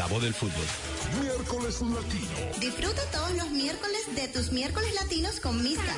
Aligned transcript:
La 0.00 0.06
voz 0.06 0.22
del 0.22 0.32
fútbol. 0.32 0.64
Miércoles 1.20 1.82
Latino. 1.82 2.58
Disfruta 2.58 3.02
todos 3.12 3.32
los 3.34 3.50
miércoles 3.50 4.00
de 4.14 4.28
tus 4.28 4.50
miércoles 4.50 4.94
latinos 4.94 5.40
con 5.40 5.62
Misca. 5.62 5.94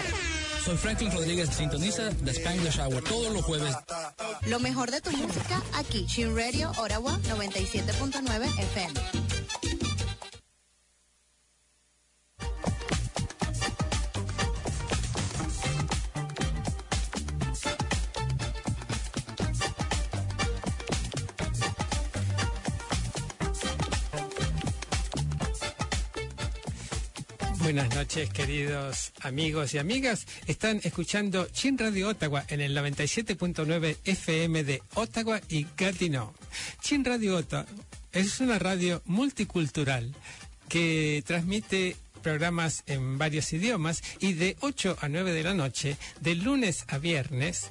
Soy 0.65 0.77
Franklin 0.77 1.13
Rodríguez, 1.13 1.51
sintoniza 1.51 2.11
The 2.25 2.33
Spanglish 2.33 2.81
Hour 2.81 3.05
todos 3.05 3.33
los 3.33 3.45
jueves. 3.45 3.77
Lo 4.49 4.59
mejor 4.59 4.91
de 4.91 5.01
tu 5.01 5.13
música 5.13 5.63
aquí, 5.75 6.05
Shin 6.09 6.37
Radio 6.37 6.73
Orawa 6.79 7.17
97.9 7.29 8.59
FM. 8.59 9.32
Noches, 28.03 28.31
queridos 28.31 29.13
amigos 29.21 29.75
y 29.75 29.79
amigas. 29.79 30.27
Están 30.49 30.81
escuchando 30.83 31.47
Chin 31.53 31.79
Radio 31.79 32.09
Ottawa 32.09 32.45
en 32.49 32.61
el 32.61 32.77
97.9 32.77 33.97
FM 34.05 34.65
de 34.65 34.83
Ottawa 34.95 35.41
y 35.49 35.69
Gatineau. 35.77 36.33
Chin 36.81 37.05
Radio 37.05 37.37
Ottawa 37.37 37.65
es 38.11 38.41
una 38.41 38.59
radio 38.59 39.03
multicultural 39.05 40.13
que 40.69 41.23
transmite 41.25 41.95
programas 42.25 42.83
en 42.87 43.19
varios 43.19 43.53
idiomas 43.53 44.03
y 44.19 44.33
de 44.33 44.57
8 44.63 44.97
a 45.01 45.09
9 45.09 45.33
de 45.33 45.43
la 45.45 45.55
noche, 45.55 45.97
de 46.21 46.35
lunes 46.35 46.85
a 46.89 46.99
viernes, 46.99 47.71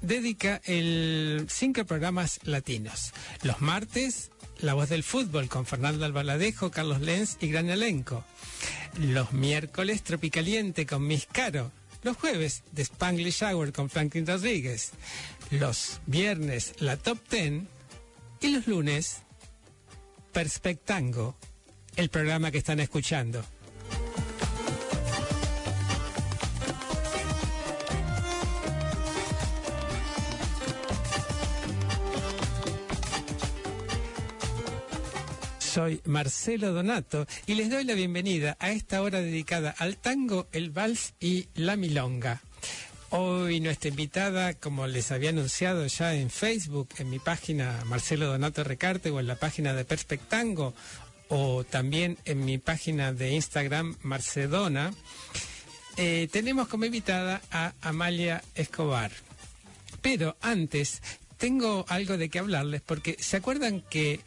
dedica 0.00 0.62
el 0.64 1.46
cinco 1.50 1.84
programas 1.84 2.40
latinos. 2.44 3.12
Los 3.42 3.60
martes, 3.60 4.31
La 4.62 4.74
Voz 4.74 4.88
del 4.90 5.02
Fútbol 5.02 5.48
con 5.48 5.66
Fernando 5.66 6.04
Albaladejo, 6.04 6.70
Carlos 6.70 7.00
Lenz 7.00 7.36
y 7.40 7.48
gran 7.48 7.68
elenco. 7.68 8.24
Los 8.96 9.32
miércoles 9.32 10.04
Tropicaliente 10.04 10.86
con 10.86 11.04
Miss 11.04 11.26
Caro. 11.30 11.72
Los 12.04 12.16
jueves 12.16 12.62
The 12.72 12.82
Spanglish 12.82 13.42
Hour 13.42 13.72
con 13.72 13.90
Franklin 13.90 14.24
Rodríguez. 14.24 14.92
Los 15.50 16.00
viernes 16.06 16.74
la 16.78 16.96
Top 16.96 17.18
Ten. 17.28 17.66
Y 18.40 18.48
los 18.48 18.68
lunes 18.68 19.22
Perspectango, 20.32 21.36
el 21.96 22.08
programa 22.08 22.52
que 22.52 22.58
están 22.58 22.78
escuchando. 22.78 23.44
Soy 35.72 36.02
Marcelo 36.04 36.74
Donato 36.74 37.26
y 37.46 37.54
les 37.54 37.70
doy 37.70 37.84
la 37.84 37.94
bienvenida 37.94 38.58
a 38.60 38.72
esta 38.72 39.00
hora 39.00 39.22
dedicada 39.22 39.74
al 39.78 39.96
tango, 39.96 40.46
el 40.52 40.68
vals 40.68 41.14
y 41.18 41.46
la 41.54 41.76
milonga. 41.76 42.42
Hoy 43.08 43.58
nuestra 43.60 43.88
invitada, 43.88 44.52
como 44.52 44.86
les 44.86 45.10
había 45.12 45.30
anunciado 45.30 45.86
ya 45.86 46.14
en 46.14 46.28
Facebook, 46.28 46.90
en 46.98 47.08
mi 47.08 47.18
página 47.18 47.82
Marcelo 47.86 48.26
Donato 48.26 48.62
Recarte 48.64 49.08
o 49.08 49.18
en 49.18 49.26
la 49.26 49.36
página 49.36 49.72
de 49.72 49.86
Perspectango 49.86 50.74
o 51.28 51.64
también 51.64 52.18
en 52.26 52.44
mi 52.44 52.58
página 52.58 53.14
de 53.14 53.32
Instagram 53.32 53.96
Marcedona, 54.02 54.92
eh, 55.96 56.28
tenemos 56.30 56.68
como 56.68 56.84
invitada 56.84 57.40
a 57.50 57.72
Amalia 57.80 58.44
Escobar. 58.54 59.10
Pero 60.02 60.36
antes, 60.42 61.00
tengo 61.38 61.86
algo 61.88 62.18
de 62.18 62.28
qué 62.28 62.40
hablarles 62.40 62.82
porque 62.82 63.16
se 63.18 63.38
acuerdan 63.38 63.80
que 63.80 64.20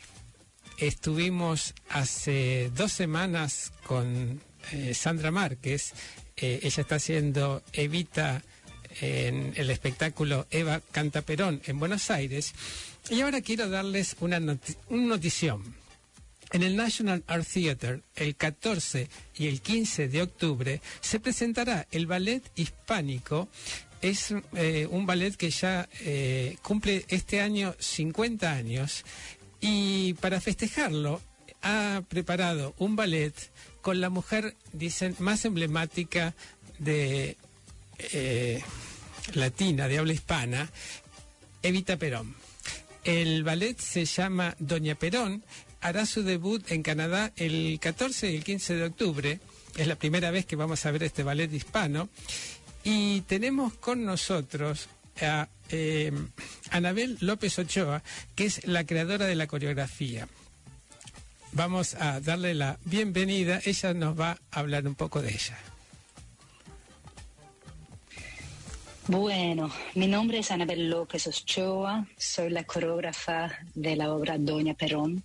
Estuvimos 0.78 1.74
hace 1.90 2.70
dos 2.76 2.92
semanas 2.92 3.72
con 3.88 4.42
eh, 4.74 4.94
Sandra 4.94 5.32
Márquez. 5.32 5.94
Eh, 6.36 6.60
ella 6.64 6.82
está 6.82 6.96
haciendo 6.96 7.64
Evita 7.72 8.44
en 9.00 9.54
el 9.56 9.70
espectáculo 9.70 10.48
Eva 10.52 10.82
Canta 10.92 11.22
Perón 11.22 11.62
en 11.66 11.80
Buenos 11.80 12.12
Aires. 12.12 12.54
Y 13.10 13.22
ahora 13.22 13.42
quiero 13.42 13.70
darles 13.70 14.18
una, 14.20 14.42
notición. 14.90 15.64
En 16.52 16.62
el 16.62 16.76
National 16.76 17.24
Art 17.28 17.48
Theater, 17.48 18.04
el 18.16 18.36
14 18.36 19.10
y 19.38 19.48
el 19.48 19.62
15 19.62 20.10
de 20.10 20.22
octubre, 20.24 20.82
se 21.00 21.22
presentará 21.22 21.88
el 21.92 22.06
ballet 22.06 22.44
hispánico. 22.56 23.48
Es 24.02 24.34
eh, 24.56 24.88
un 24.92 25.06
ballet 25.06 25.36
que 25.38 25.50
ya 25.50 25.88
cumple 26.62 27.06
este 27.08 27.40
año 27.40 27.76
50 27.80 28.52
años 28.52 29.06
y 29.62 30.14
para 30.16 30.42
festejarlo, 30.42 31.22
ha 31.62 32.04
preparado 32.08 32.76
un 32.78 32.96
ballet 32.96 33.34
con 33.82 34.02
la 34.02 34.10
mujer, 34.10 34.56
dicen, 34.74 35.16
más 35.20 35.46
emblemática 35.46 36.36
de 36.80 37.38
eh, 37.98 38.62
latina, 39.34 39.88
de 39.88 39.98
habla 39.98 40.14
hispana, 40.14 40.70
Evita 41.64 41.98
Perón. 41.98 42.36
El 43.04 43.44
ballet 43.44 43.80
se 43.80 44.06
llama 44.06 44.56
Doña 44.60 44.96
Perón, 44.96 45.44
hará 45.82 46.06
su 46.06 46.24
debut 46.24 46.72
en 46.72 46.84
Canadá 46.84 47.32
el 47.36 47.80
14 47.80 48.32
y 48.32 48.36
el 48.38 48.44
15 48.44 48.76
de 48.76 48.84
octubre. 48.86 49.40
Es 49.78 49.88
la 49.88 49.96
primera 49.96 50.32
vez 50.32 50.46
que 50.46 50.56
vamos 50.56 50.86
a 50.86 50.92
ver 50.92 51.04
este 51.04 51.24
ballet 51.24 51.52
hispano. 51.54 52.10
Y 52.84 53.22
tenemos 53.22 53.74
con 53.74 54.06
nosotros 54.06 54.88
a 55.22 55.48
eh, 55.70 56.12
Anabel 56.72 57.18
López 57.22 57.58
Ochoa, 57.60 58.04
que 58.36 58.46
es 58.46 58.66
la 58.66 58.86
creadora 58.86 59.26
de 59.26 59.36
la 59.36 59.48
coreografía. 59.48 60.28
Vamos 61.52 61.96
a 61.96 62.20
darle 62.20 62.54
la 62.54 62.78
bienvenida, 62.84 63.62
ella 63.64 63.94
nos 63.94 64.20
va 64.20 64.38
a 64.52 64.60
hablar 64.60 64.88
un 64.88 64.96
poco 64.96 65.22
de 65.22 65.30
ella. 65.30 65.58
Bueno, 69.08 69.72
mi 69.94 70.08
nombre 70.08 70.40
es 70.40 70.50
Anabel 70.50 70.90
López 70.90 71.28
Ochoa, 71.28 72.08
soy 72.18 72.50
la 72.50 72.64
coreógrafa 72.64 73.60
de 73.76 73.96
la 73.96 74.12
obra 74.12 74.38
Doña 74.40 74.74
Perón, 74.74 75.24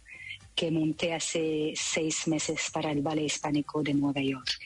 que 0.55 0.71
monté 0.71 1.15
hace 1.15 1.73
seis 1.75 2.29
meses 2.29 2.71
para 2.71 2.93
el 2.93 3.01
Ballet 3.01 3.25
Hispánico 3.25 3.83
de 3.83 3.95
Nueva 3.95 4.21
York. 4.21 4.61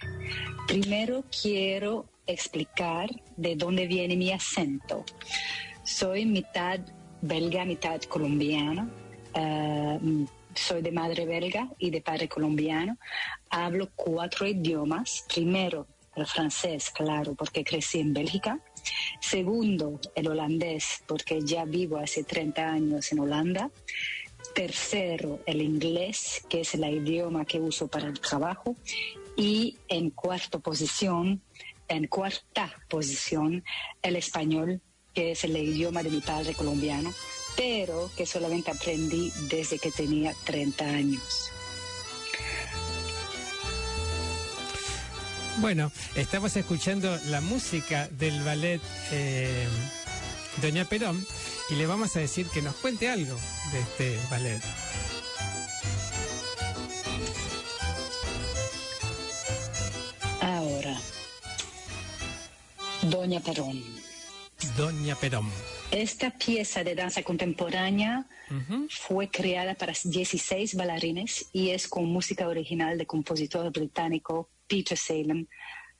Primero 0.66 1.24
quiero 1.30 2.06
explicar 2.26 3.10
de 3.36 3.56
dónde 3.56 3.86
viene 3.86 4.16
mi 4.16 4.32
acento. 4.32 5.04
Soy 5.82 6.26
mitad 6.26 6.80
belga, 7.20 7.64
mitad 7.64 8.00
colombiana. 8.02 8.88
Eh, 9.34 10.26
soy 10.54 10.82
de 10.82 10.92
madre 10.92 11.26
belga 11.26 11.68
y 11.78 11.90
de 11.90 12.00
padre 12.00 12.28
colombiano. 12.28 12.96
Hablo 13.50 13.90
cuatro 13.94 14.46
idiomas. 14.46 15.24
Primero, 15.32 15.86
el 16.14 16.26
francés, 16.26 16.90
claro, 16.90 17.34
porque 17.34 17.64
crecí 17.64 18.00
en 18.00 18.12
Bélgica. 18.12 18.60
Segundo, 19.20 19.98
el 20.14 20.28
holandés, 20.28 21.02
porque 21.06 21.40
ya 21.42 21.64
vivo 21.64 21.98
hace 21.98 22.24
30 22.24 22.68
años 22.68 23.10
en 23.12 23.20
Holanda. 23.20 23.70
Tercero, 24.54 25.40
el 25.46 25.62
inglés, 25.62 26.44
que 26.48 26.60
es 26.60 26.74
el 26.74 26.84
idioma 26.84 27.44
que 27.44 27.60
uso 27.60 27.88
para 27.88 28.06
el 28.06 28.20
trabajo. 28.20 28.76
Y 29.36 29.78
en 29.88 30.10
cuarta 30.10 30.58
posición, 30.60 31.42
en 31.88 32.06
cuarta 32.06 32.72
posición, 32.88 33.64
el 34.02 34.16
español, 34.16 34.80
que 35.12 35.32
es 35.32 35.44
el 35.44 35.56
idioma 35.56 36.02
de 36.02 36.10
mi 36.10 36.20
padre 36.20 36.54
colombiano, 36.54 37.12
pero 37.56 38.10
que 38.16 38.26
solamente 38.26 38.70
aprendí 38.70 39.32
desde 39.48 39.78
que 39.78 39.90
tenía 39.90 40.34
30 40.44 40.84
años. 40.84 41.50
Bueno, 45.58 45.92
estamos 46.16 46.56
escuchando 46.56 47.16
la 47.26 47.40
música 47.40 48.08
del 48.08 48.42
ballet 48.42 48.82
eh, 49.12 49.68
Doña 50.60 50.84
Perón 50.84 51.24
y 51.70 51.74
le 51.76 51.86
vamos 51.86 52.16
a 52.16 52.20
decir 52.20 52.46
que 52.48 52.60
nos 52.60 52.74
cuente 52.76 53.08
algo 53.08 53.36
de 53.72 53.80
este 53.80 54.18
ballet. 54.30 54.83
Doña 63.10 63.40
Perón. 63.40 63.82
Doña 64.78 65.14
Perón. 65.14 65.50
Esta 65.90 66.30
pieza 66.30 66.82
de 66.82 66.94
danza 66.94 67.22
contemporánea 67.22 68.26
fue 68.88 69.28
creada 69.28 69.74
para 69.74 69.92
16 70.02 70.74
bailarines 70.74 71.50
y 71.52 71.70
es 71.70 71.86
con 71.86 72.06
música 72.06 72.48
original 72.48 72.96
del 72.96 73.06
compositor 73.06 73.70
británico 73.70 74.48
Peter 74.66 74.96
Salem 74.96 75.46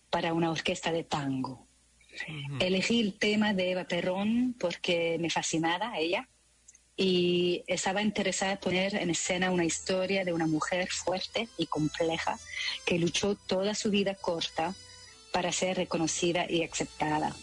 para 0.09 0.33
una 0.33 0.51
orquesta 0.51 0.93
de 0.93 1.05
tango. 1.05 1.67
Elegí 2.59 3.01
el 3.01 3.19
tema 3.19 3.53
de 3.53 3.73
Eva 3.73 3.85
Perón 3.85 4.55
porque 4.59 5.19
me 5.21 5.29
fascinaba 5.29 5.99
ella 5.99 6.27
y 6.97 7.65
estaba 7.67 8.01
interesada 8.01 8.53
en 8.53 8.59
poner 8.59 8.95
en 8.95 9.11
escena 9.11 9.51
una 9.51 9.65
historia 9.65 10.25
de 10.25 10.33
una 10.33 10.47
mujer 10.47 10.89
fuerte 10.91 11.49
y 11.59 11.67
compleja 11.67 12.39
que 12.87 12.99
luchó 12.99 13.35
toda 13.35 13.75
su 13.75 13.91
vida 13.91 14.15
corta 14.15 14.75
para 15.35 15.51
ser 15.51 15.77
reconocida 15.77 16.47
y 16.49 16.63
aceptada. 16.63 17.35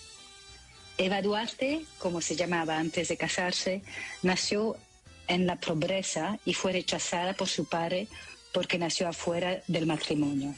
Eva 0.98 1.22
Duarte, 1.22 1.82
como 2.00 2.22
se 2.22 2.38
llamaba 2.38 2.78
antes 2.78 3.10
de 3.10 3.18
casarse, 3.18 3.82
nació 4.24 4.78
en 5.28 5.46
la 5.46 5.58
pobreza 5.58 6.40
y 6.46 6.54
fue 6.54 6.72
rechazada 6.72 7.34
por 7.34 7.50
su 7.50 7.66
padre 7.66 8.08
porque 8.54 8.78
nació 8.78 9.10
afuera 9.10 9.62
del 9.68 9.88
matrimonio. 9.88 10.56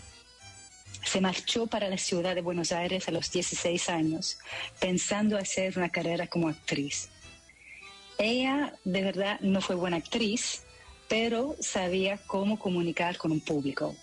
Se 1.04 1.22
marchó 1.22 1.66
para 1.66 1.90
la 1.90 1.98
ciudad 1.98 2.36
de 2.36 2.42
Buenos 2.42 2.72
Aires 2.72 3.08
a 3.08 3.12
los 3.12 3.32
16 3.32 3.90
años, 3.90 4.38
pensando 4.80 5.36
hacer 5.36 5.76
una 5.76 5.90
carrera 5.90 6.28
como 6.28 6.50
actriz. 6.50 7.10
Ella 8.20 8.76
de 8.84 9.02
verdad 9.02 9.40
no 9.40 9.60
fue 9.60 9.76
buena 9.76 9.98
actriz, 9.98 10.62
pero 11.10 11.56
sabía 11.60 12.20
cómo 12.28 12.60
comunicar 12.60 13.18
con 13.18 13.32
un 13.32 13.42
público. 13.42 13.96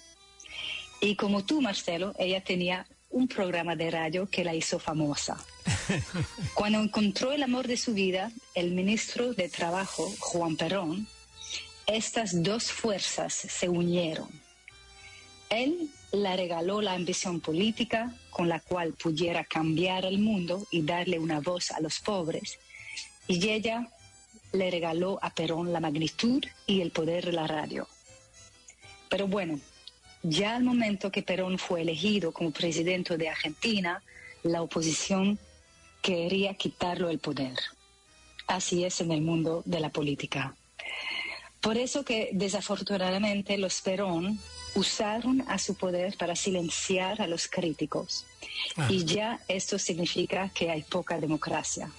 Y 1.00 1.14
como 1.14 1.44
tú, 1.44 1.60
Marcelo, 1.60 2.12
ella 2.18 2.42
tenía 2.42 2.86
un 3.10 3.26
programa 3.28 3.76
de 3.76 3.90
radio 3.90 4.28
que 4.28 4.44
la 4.44 4.54
hizo 4.54 4.78
famosa. 4.78 5.36
Cuando 6.54 6.80
encontró 6.80 7.32
el 7.32 7.42
amor 7.42 7.66
de 7.66 7.76
su 7.76 7.92
vida, 7.92 8.30
el 8.54 8.72
ministro 8.72 9.34
de 9.34 9.48
Trabajo, 9.48 10.12
Juan 10.18 10.56
Perón, 10.56 11.08
estas 11.86 12.42
dos 12.42 12.70
fuerzas 12.70 13.34
se 13.34 13.68
unieron. 13.68 14.28
Él 15.48 15.90
le 16.12 16.36
regaló 16.36 16.80
la 16.80 16.92
ambición 16.92 17.40
política 17.40 18.14
con 18.30 18.48
la 18.48 18.60
cual 18.60 18.92
pudiera 18.92 19.44
cambiar 19.44 20.04
el 20.04 20.18
mundo 20.18 20.66
y 20.70 20.82
darle 20.82 21.18
una 21.18 21.40
voz 21.40 21.72
a 21.72 21.80
los 21.80 21.98
pobres, 21.98 22.58
y 23.26 23.48
ella 23.48 23.88
le 24.52 24.70
regaló 24.70 25.18
a 25.22 25.30
Perón 25.30 25.72
la 25.72 25.80
magnitud 25.80 26.44
y 26.66 26.80
el 26.80 26.90
poder 26.90 27.26
de 27.26 27.32
la 27.32 27.46
radio. 27.46 27.88
Pero 29.08 29.26
bueno, 29.26 29.60
ya 30.22 30.56
al 30.56 30.64
momento 30.64 31.10
que 31.10 31.22
Perón 31.22 31.58
fue 31.58 31.82
elegido 31.82 32.32
como 32.32 32.50
presidente 32.50 33.16
de 33.16 33.28
Argentina, 33.28 34.02
la 34.42 34.62
oposición 34.62 35.38
quería 36.02 36.54
quitarlo 36.54 37.10
el 37.10 37.18
poder. 37.18 37.56
Así 38.46 38.84
es 38.84 39.00
en 39.00 39.12
el 39.12 39.22
mundo 39.22 39.62
de 39.64 39.80
la 39.80 39.90
política. 39.90 40.54
Por 41.60 41.76
eso 41.76 42.04
que 42.04 42.30
desafortunadamente 42.32 43.58
los 43.58 43.82
Perón 43.82 44.40
usaron 44.74 45.44
a 45.48 45.58
su 45.58 45.74
poder 45.74 46.16
para 46.16 46.34
silenciar 46.34 47.20
a 47.20 47.26
los 47.26 47.48
críticos. 47.48 48.24
Ah. 48.76 48.88
Y 48.90 49.04
ya 49.04 49.40
esto 49.48 49.78
significa 49.78 50.48
que 50.54 50.70
hay 50.70 50.82
poca 50.82 51.20
democracia. 51.20 51.90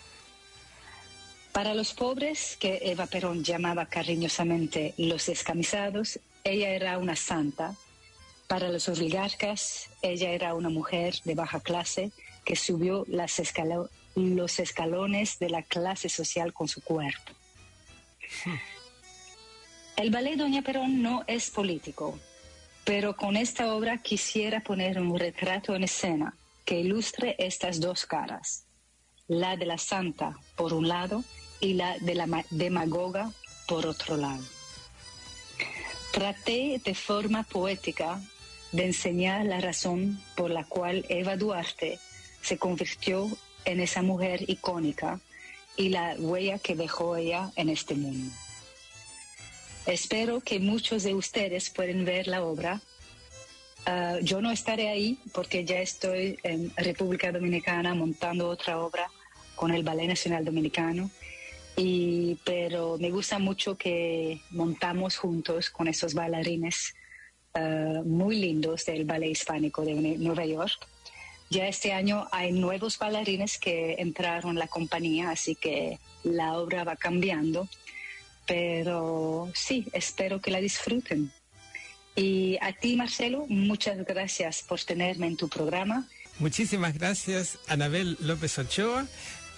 Para 1.52 1.74
los 1.74 1.94
pobres, 1.94 2.58
que 2.60 2.80
Eva 2.82 3.08
Perón 3.08 3.44
llamaba 3.44 3.86
cariñosamente 3.86 4.94
los 4.98 5.26
descamisados, 5.26 6.20
ella 6.44 6.70
era 6.70 6.98
una 6.98 7.16
santa. 7.16 7.76
Para 8.52 8.68
los 8.68 8.90
oligarcas, 8.90 9.88
ella 10.02 10.32
era 10.32 10.54
una 10.56 10.68
mujer 10.68 11.16
de 11.24 11.36
baja 11.36 11.62
clase 11.62 12.12
que 12.44 12.58
subió 12.58 13.06
los 13.08 13.40
escalones 14.60 15.40
de 15.40 15.50
la 15.50 15.62
clase 15.64 16.10
social 16.10 16.52
con 16.52 16.68
su 16.68 16.82
cuerpo. 16.82 17.32
El 19.96 20.10
ballet 20.12 20.36
Doña 20.36 20.64
Perón 20.64 21.02
no 21.02 21.24
es 21.28 21.50
político, 21.50 22.20
pero 22.84 23.16
con 23.16 23.38
esta 23.38 23.74
obra 23.74 24.00
quisiera 24.00 24.60
poner 24.60 25.00
un 25.00 25.18
retrato 25.18 25.74
en 25.74 25.86
escena 25.86 26.36
que 26.66 26.82
ilustre 26.82 27.38
estas 27.40 27.80
dos 27.80 28.06
caras, 28.06 28.66
la 29.30 29.56
de 29.56 29.66
la 29.66 29.78
santa 29.78 30.38
por 30.58 30.74
un 30.74 30.90
lado 30.90 31.24
y 31.62 31.76
la 31.76 31.98
de 32.00 32.16
la 32.16 32.26
ma- 32.28 32.44
demagoga 32.50 33.32
por 33.66 33.86
otro 33.86 34.18
lado. 34.18 34.44
Traté 36.12 36.82
de 36.84 36.94
forma 36.94 37.44
poética 37.44 38.22
de 38.72 38.86
enseñar 38.86 39.46
la 39.46 39.60
razón 39.60 40.22
por 40.36 40.50
la 40.50 40.64
cual 40.64 41.06
Eva 41.10 41.36
Duarte 41.36 42.00
se 42.42 42.58
convirtió 42.58 43.30
en 43.66 43.80
esa 43.80 44.02
mujer 44.02 44.50
icónica 44.50 45.20
y 45.78 45.90
la 45.90 46.16
huella 46.18 46.60
que 46.60 46.76
dejó 46.76 47.16
ella 47.16 47.52
en 47.56 47.70
este 47.70 47.96
mundo. 47.96 48.34
Espero 49.86 50.42
que 50.42 50.60
muchos 50.60 51.04
de 51.04 51.14
ustedes 51.16 51.70
pueden 51.70 52.06
ver 52.06 52.28
la 52.28 52.44
obra. 52.44 52.82
Ah, 53.86 54.18
yo 54.22 54.42
no 54.42 54.52
estaré 54.52 54.90
ahí 54.90 55.18
porque 55.34 55.66
ya 55.66 55.80
estoy 55.80 56.38
en 56.44 56.72
República 56.76 57.32
Dominicana 57.32 57.96
montando 57.96 58.48
otra 58.48 58.80
obra 58.80 59.10
con 59.56 59.72
el 59.72 59.84
Ballet 59.84 60.08
Nacional 60.08 60.46
Dominicano. 60.46 61.10
Y, 61.76 62.38
pero 62.44 62.98
me 63.00 63.10
gusta 63.10 63.40
mucho 63.40 63.78
que 63.78 64.42
montamos 64.52 65.18
juntos 65.18 65.70
con 65.70 65.88
esos 65.88 66.14
bailarines 66.14 66.94
ah, 67.54 68.02
muy 68.06 68.38
lindos 68.38 68.86
del 68.86 69.06
Ballet 69.06 69.32
Hispánico 69.32 69.84
de 69.84 69.96
Nueva 70.18 70.46
York. 70.46 70.88
Ya 71.50 71.68
este 71.68 71.92
año 71.92 72.28
hay 72.32 72.54
nuevos 72.54 72.98
bailarines 72.98 73.58
que 73.58 73.96
entraron 74.00 74.52
en 74.52 74.60
la 74.60 74.68
compañía, 74.68 75.32
así 75.32 75.56
que 75.56 76.00
la 76.24 76.54
obra 76.54 76.84
va 76.86 76.96
cambiando. 76.96 77.68
Pero 78.48 79.52
sí, 79.54 79.88
espero 79.92 80.40
que 80.42 80.52
la 80.52 80.62
disfruten. 80.62 81.32
Y 82.16 82.58
a 82.62 82.74
ti, 82.74 82.96
Marcelo, 82.96 83.46
muchas 83.48 83.98
gracias 84.06 84.64
por 84.64 84.80
tenerme 84.82 85.28
en 85.28 85.38
tu 85.38 85.50
programa. 85.50 86.08
Muchísimas 86.40 86.94
gracias, 86.94 87.60
Anabel 87.68 88.18
López 88.20 88.58
Ochoa, 88.58 89.06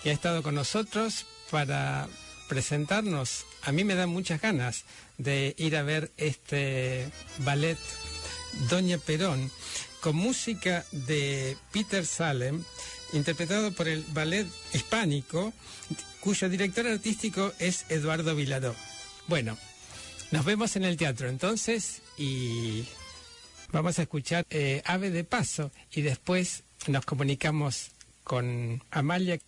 que 0.02 0.10
ha 0.10 0.14
estado 0.14 0.44
con 0.44 0.56
nosotros 0.56 1.26
para 1.50 2.08
presentarnos. 2.50 3.46
A 3.64 3.72
mí 3.72 3.84
me 3.84 3.96
dan 3.96 4.10
muchas 4.10 4.42
ganas 4.42 4.84
de 5.18 5.56
ir 5.58 5.76
a 5.76 5.84
ver 5.84 6.12
este 6.18 7.10
ballet 7.40 7.78
Doña 8.70 8.98
Perón 8.98 9.52
con 10.02 10.16
música 10.16 10.86
de 10.92 11.58
Peter 11.72 12.06
Salem, 12.06 12.64
interpretado 13.14 13.72
por 13.72 13.88
el 13.88 14.04
ballet 14.10 14.48
hispánico, 14.74 15.54
cuyo 16.20 16.50
director 16.50 16.86
artístico 16.88 17.54
es 17.60 17.86
Eduardo 17.90 18.36
Vilaró. 18.36 18.76
Bueno, 19.28 19.58
nos 20.32 20.44
vemos 20.44 20.76
en 20.76 20.84
el 20.84 20.98
teatro 20.98 21.30
entonces 21.30 22.02
y 22.18 22.86
Vamos 23.74 23.98
a 23.98 24.04
escuchar 24.04 24.46
eh, 24.52 24.84
Ave 24.86 25.10
de 25.10 25.24
Paso 25.24 25.72
y 25.92 26.04
después 26.04 26.64
nos 26.86 27.06
comunicamos 27.06 27.90
con 28.24 28.84
Amalia. 28.92 29.40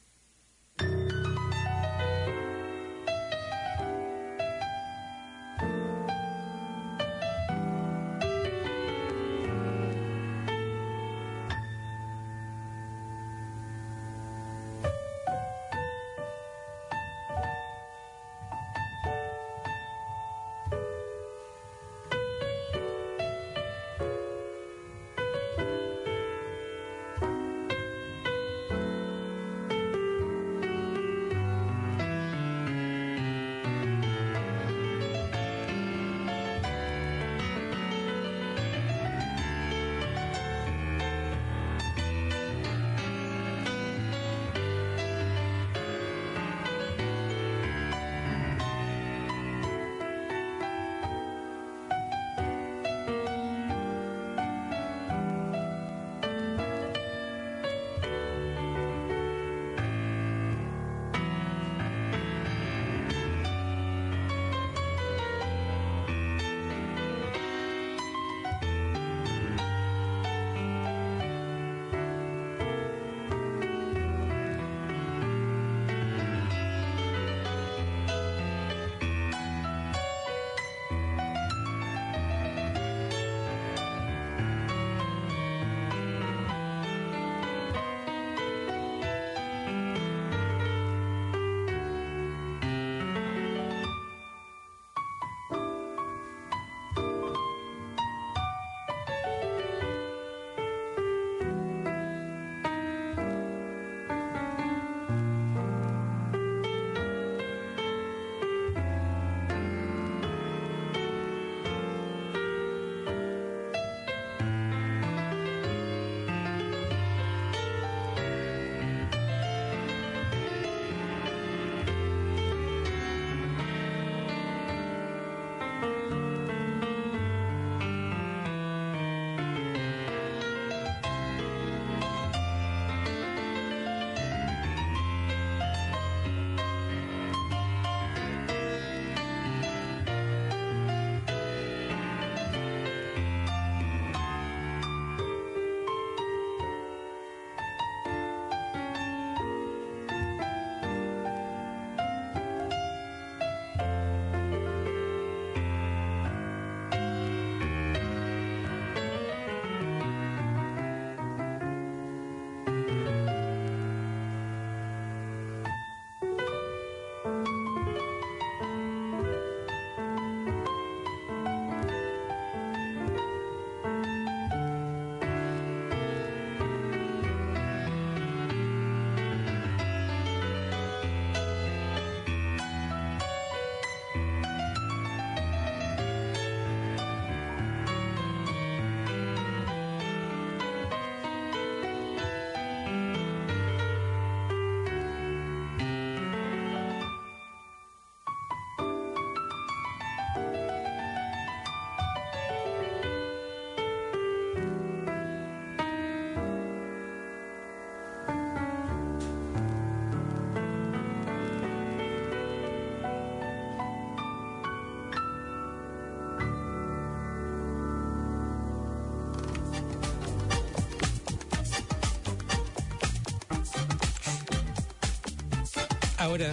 Ahora. 226.35 226.51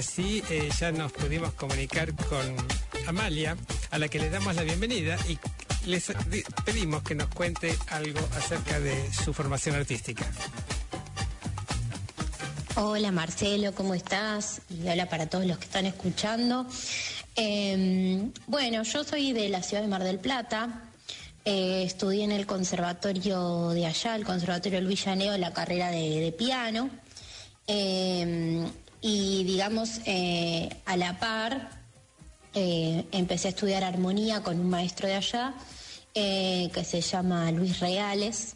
Sí, 0.00 0.42
eh, 0.48 0.68
ya 0.78 0.92
nos 0.92 1.10
pudimos 1.10 1.54
comunicar 1.54 2.14
con 2.14 2.56
Amalia, 3.08 3.56
a 3.90 3.98
la 3.98 4.06
que 4.06 4.20
le 4.20 4.30
damos 4.30 4.54
la 4.54 4.62
bienvenida 4.62 5.18
y 5.28 5.38
les 5.88 6.12
pedimos 6.64 7.02
que 7.02 7.16
nos 7.16 7.26
cuente 7.28 7.76
algo 7.88 8.20
acerca 8.36 8.78
de 8.78 9.12
su 9.12 9.34
formación 9.34 9.74
artística. 9.74 10.24
Hola 12.76 13.10
Marcelo, 13.10 13.74
¿cómo 13.74 13.94
estás? 13.94 14.62
Y 14.70 14.88
hola 14.88 15.08
para 15.08 15.26
todos 15.26 15.46
los 15.46 15.58
que 15.58 15.64
están 15.64 15.86
escuchando. 15.86 16.64
Em, 17.34 18.30
bueno, 18.46 18.84
yo 18.84 19.02
soy 19.02 19.32
de 19.32 19.48
la 19.48 19.62
ciudad 19.64 19.82
de 19.82 19.88
Mar 19.88 20.04
del 20.04 20.20
Plata. 20.20 20.91
Eh, 21.44 21.82
estudié 21.84 22.22
en 22.22 22.30
el 22.30 22.46
conservatorio 22.46 23.70
de 23.70 23.86
allá, 23.86 24.14
el 24.14 24.24
conservatorio 24.24 24.80
Luis 24.80 25.04
Llaneo, 25.04 25.36
la 25.38 25.52
carrera 25.52 25.90
de, 25.90 26.32
piano. 26.38 26.88
Em, 27.66 28.70
y 29.00 29.42
digamos, 29.44 30.00
eh, 30.04 30.68
a 30.84 30.96
la 30.96 31.18
par, 31.18 31.70
eh, 32.54 33.04
empecé 33.10 33.48
a 33.48 33.50
estudiar 33.50 33.82
armonía 33.82 34.42
con 34.42 34.60
un 34.60 34.70
maestro 34.70 35.08
de 35.08 35.14
allá, 35.14 35.54
que 36.14 36.84
se 36.84 37.00
llama 37.00 37.50
Luis 37.50 37.80
Reales. 37.80 38.54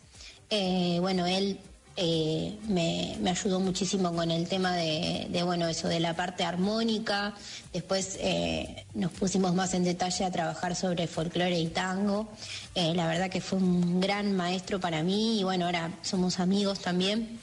bueno, 1.01 1.27
él 1.27 1.59
eh, 1.99 2.59
me, 2.69 3.17
ayudó 3.29 3.59
muchísimo 3.59 4.15
con 4.15 4.31
el 4.31 4.47
tema 4.47 4.73
de, 4.75 5.43
bueno, 5.45 5.67
eso 5.67 5.89
de 5.89 5.99
la 5.99 6.15
parte 6.15 6.45
armónica. 6.45 7.35
Después 7.73 8.19
eh, 8.21 8.85
nos 8.95 9.13
pusimos 9.13 9.55
más 9.55 9.73
en 9.73 9.85
detalle 9.85 10.25
a 10.25 10.31
trabajar 10.31 10.77
sobre 10.77 11.07
folclore 11.07 11.59
y 11.59 11.69
tango. 11.69 12.29
Eh, 12.75 12.95
la 12.95 13.07
verdad 13.07 13.31
que 13.31 13.41
fue 13.41 13.59
un 13.59 14.01
gran 14.01 14.37
maestro 14.37 14.79
para 14.79 15.03
mí 15.03 15.41
y 15.41 15.45
bueno, 15.45 15.65
ahora 15.65 15.91
somos 16.03 16.39
amigos 16.39 16.81
también. 16.81 17.41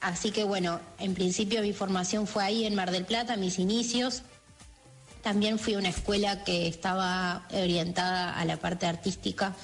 así 0.00 0.32
que 0.32 0.42
bueno, 0.42 0.80
en 0.98 1.14
principio 1.14 1.62
mi 1.62 1.72
formación 1.72 2.26
fue 2.26 2.42
ahí 2.42 2.64
en 2.64 2.74
Mar 2.74 2.90
del 2.90 3.04
Plata, 3.04 3.36
mis 3.36 3.60
inicios. 3.60 4.22
También 5.22 5.58
fui 5.58 5.74
a 5.74 5.78
una 5.78 5.88
escuela 5.88 6.42
que 6.42 6.66
estaba 6.66 7.46
orientada 7.52 8.34
a 8.34 8.44
la 8.44 8.56
parte 8.56 8.86
artística 8.86 9.54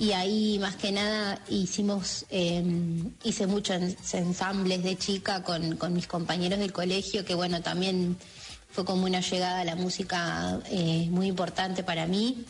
y 0.00 0.12
ahí 0.12 0.58
más 0.58 0.76
que 0.76 0.92
nada 0.92 1.40
hicimos, 1.48 2.24
em, 2.30 3.12
hice 3.22 3.46
muchos 3.46 3.82
ensambles 4.14 4.82
de 4.82 4.96
chica 4.96 5.42
con, 5.42 5.78
mis 5.92 6.06
compañeros 6.06 6.58
del 6.58 6.72
colegio, 6.72 7.24
que 7.24 7.34
bueno, 7.34 7.60
también 7.60 8.16
fue 8.70 8.86
como 8.86 9.04
una 9.04 9.20
llegada 9.20 9.60
a 9.60 9.64
la 9.64 9.74
música 9.76 10.58
eh, 10.70 11.06
muy 11.10 11.26
importante 11.26 11.82
para 11.82 12.06
mí. 12.06 12.46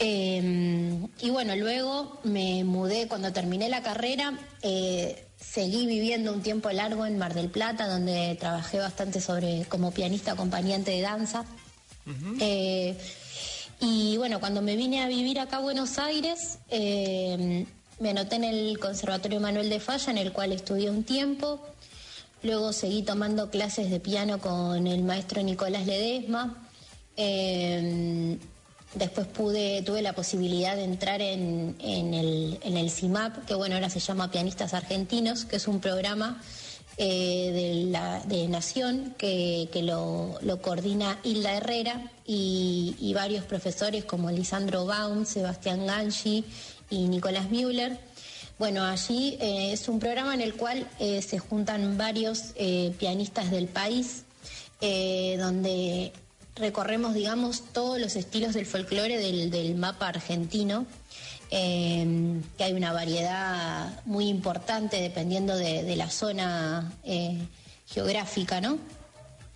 Em, 0.00 1.06
y 1.20 1.30
bueno, 1.30 1.54
luego 1.54 2.18
me 2.24 2.64
mudé, 2.64 3.06
cuando 3.06 3.32
terminé 3.32 3.68
la 3.68 3.82
carrera, 3.82 4.36
eh, 4.62 5.26
seguí 5.52 5.86
viviendo 5.86 6.32
un 6.32 6.40
tiempo 6.40 6.70
largo 6.70 7.04
en 7.04 7.18
Mar 7.18 7.34
del 7.34 7.50
Plata, 7.50 7.86
donde 7.86 8.36
trabajé 8.40 8.78
bastante 8.78 9.20
sobre 9.20 9.66
como 9.68 9.90
pianista 9.90 10.32
acompañante 10.32 10.92
de 10.92 11.02
danza. 11.02 11.44
Eh, 12.40 12.96
y 13.78 14.16
bueno, 14.16 14.40
cuando 14.40 14.62
me 14.62 14.76
vine 14.76 15.02
a 15.02 15.08
vivir 15.08 15.38
acá 15.38 15.58
a 15.58 15.60
Buenos 15.60 15.98
Aires, 15.98 16.58
eh, 16.70 17.66
me 18.00 18.10
anoté 18.10 18.36
en 18.36 18.44
el 18.44 18.78
Conservatorio 18.78 19.40
Manuel 19.40 19.68
de 19.68 19.78
Falla, 19.78 20.10
en 20.10 20.18
el 20.18 20.32
cual 20.32 20.52
estudié 20.52 20.88
un 20.88 21.04
tiempo. 21.04 21.60
Luego 22.42 22.72
seguí 22.72 23.02
tomando 23.02 23.50
clases 23.50 23.90
de 23.90 24.00
piano 24.00 24.38
con 24.38 24.86
el 24.86 25.02
maestro 25.02 25.42
Nicolás 25.42 25.86
Ledesma. 25.86 26.66
Eh, 27.18 28.38
Después 28.94 29.26
pude, 29.26 29.82
tuve 29.82 30.02
la 30.02 30.12
posibilidad 30.12 30.76
de 30.76 30.84
entrar 30.84 31.22
en, 31.22 31.76
el, 31.80 32.58
en 32.62 32.90
CIMAP, 32.90 33.46
que 33.46 33.54
bueno, 33.54 33.74
ahora 33.76 33.88
se 33.88 34.00
llama 34.00 34.30
Pianistas 34.30 34.74
Argentinos, 34.74 35.46
que 35.46 35.56
es 35.56 35.66
un 35.66 35.80
programa 35.80 36.42
eh, 36.98 37.50
de, 37.54 37.90
la, 37.90 38.20
de 38.26 38.46
Nación 38.48 39.14
que, 39.16 39.66
lo, 39.82 40.38
coordina 40.60 41.18
Hilda 41.24 41.56
Herrera 41.56 42.10
y, 42.26 43.12
varios 43.14 43.44
profesores 43.46 44.04
como 44.04 44.30
Lisandro 44.30 44.84
Baum, 44.84 45.24
Sebastián 45.24 45.86
Gangi 45.86 46.44
y 46.90 47.08
Nicolás 47.08 47.50
Müller. 47.50 47.98
Bueno, 48.58 48.84
allí 48.84 49.38
eh, 49.40 49.72
es 49.72 49.88
un 49.88 50.00
programa 50.00 50.34
en 50.34 50.42
el 50.42 50.54
cual 50.54 50.86
eh, 51.00 51.22
se 51.22 51.38
juntan 51.38 51.96
varios 51.96 52.52
pianistas 52.98 53.50
del 53.50 53.68
país, 53.68 54.24
donde 54.80 56.12
recorremos, 56.56 57.14
digamos, 57.14 57.62
todos 57.72 58.00
los 58.00 58.16
estilos 58.16 58.54
del 58.54 58.66
folclore 58.66 59.18
del, 59.18 59.74
mapa 59.74 60.08
argentino, 60.08 60.86
eh, 61.50 62.40
que 62.56 62.64
hay 62.64 62.72
una 62.72 62.92
variedad 62.92 64.02
muy 64.04 64.28
importante 64.28 65.00
dependiendo 65.00 65.56
de, 65.56 65.96
la 65.96 66.10
zona 66.10 66.92
eh, 67.04 67.38
geográfica, 67.86 68.60
¿no? 68.60 68.78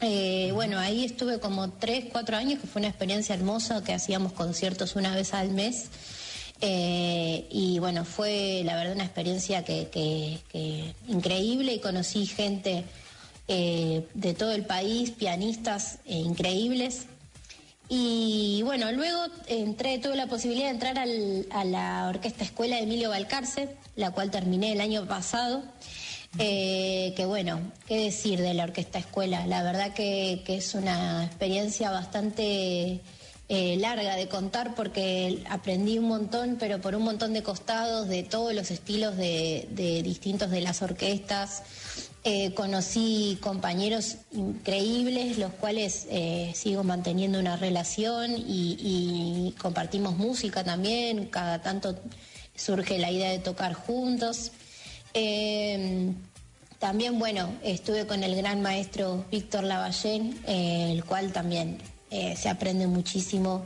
Eh, 0.00 0.50
bueno, 0.52 0.78
ahí 0.78 1.06
estuve 1.06 1.40
como 1.40 1.70
tres, 1.70 2.04
cuatro 2.12 2.36
años, 2.36 2.60
que 2.60 2.66
fue 2.66 2.80
una 2.80 2.88
experiencia 2.88 3.34
hermosa, 3.34 3.82
que 3.82 3.94
hacíamos 3.94 4.32
conciertos 4.32 4.94
una 4.94 5.14
vez 5.14 5.32
al 5.32 5.50
mes. 5.50 5.86
y 6.60 7.78
bueno, 7.80 8.04
fue 8.04 8.62
la 8.64 8.76
verdad 8.76 8.94
una 8.94 9.04
experiencia 9.04 9.64
que 9.64 10.42
increíble 11.08 11.74
y 11.74 11.80
conocí 11.80 12.26
gente 12.26 12.84
eh, 13.48 14.08
de 14.14 14.34
todo 14.34 14.50
el 14.50 14.64
país, 14.66 15.12
pianistas 15.12 16.00
eh, 16.04 16.16
increíbles. 16.16 17.06
Y 17.88 18.62
bueno, 18.64 18.90
luego 18.90 19.20
entré, 19.46 19.98
tuve 19.98 20.16
la 20.16 20.26
posibilidad 20.26 20.66
de 20.66 20.72
entrar 20.72 20.98
a 20.98 21.64
la 21.64 22.08
Orquesta 22.08 22.42
Escuela 22.42 22.74
de 22.74 22.82
Emilio 22.82 23.10
Balcarce, 23.10 23.68
la 23.94 24.10
cual 24.10 24.32
terminé 24.32 24.72
el 24.72 24.80
año 24.80 25.06
pasado. 25.06 25.62
Eh, 26.40 27.14
que 27.16 27.24
bueno, 27.24 27.60
qué 27.86 27.96
decir 27.98 28.40
de 28.40 28.52
la 28.52 28.64
Orquesta 28.64 28.98
Escuela, 28.98 29.46
la 29.46 29.62
verdad 29.62 29.94
que, 29.94 30.42
es 30.48 30.74
una 30.74 31.24
experiencia 31.24 31.92
bastante 31.92 33.00
larga 33.48 34.16
de 34.16 34.26
contar 34.26 34.74
porque 34.74 35.44
aprendí 35.48 36.00
un 36.00 36.08
montón, 36.08 36.56
pero 36.58 36.80
por 36.80 36.96
un 36.96 37.04
montón 37.04 37.32
de 37.32 37.44
costados, 37.44 38.08
de 38.08 38.24
todos 38.24 38.52
los 38.52 38.72
estilos 38.72 39.16
de, 39.16 39.68
de 39.70 40.02
distintos 40.02 40.50
de 40.50 40.62
las 40.62 40.82
orquestas. 40.82 41.62
Eh, 42.28 42.54
conocí 42.54 43.38
compañeros 43.40 44.16
increíbles, 44.32 45.38
los 45.38 45.52
cuales 45.52 46.08
eh, 46.10 46.50
sigo 46.56 46.82
manteniendo 46.82 47.38
una 47.38 47.56
relación 47.56 48.34
y, 48.36 49.54
compartimos 49.62 50.16
música 50.16 50.64
también, 50.64 51.26
cada 51.26 51.62
tanto 51.62 51.96
surge 52.56 52.98
la 52.98 53.12
idea 53.12 53.30
de 53.30 53.38
tocar 53.38 53.74
juntos. 53.74 54.50
Eh, 55.14 56.14
también, 56.80 57.20
bueno, 57.20 57.48
estuve 57.62 58.08
con 58.08 58.24
el 58.24 58.34
gran 58.34 58.60
maestro 58.60 59.24
Víctor 59.30 59.62
Lavallén, 59.62 60.36
el 60.48 61.04
cual 61.04 61.32
también 61.32 61.78
se 62.10 62.48
aprende 62.48 62.88
muchísimo 62.88 63.64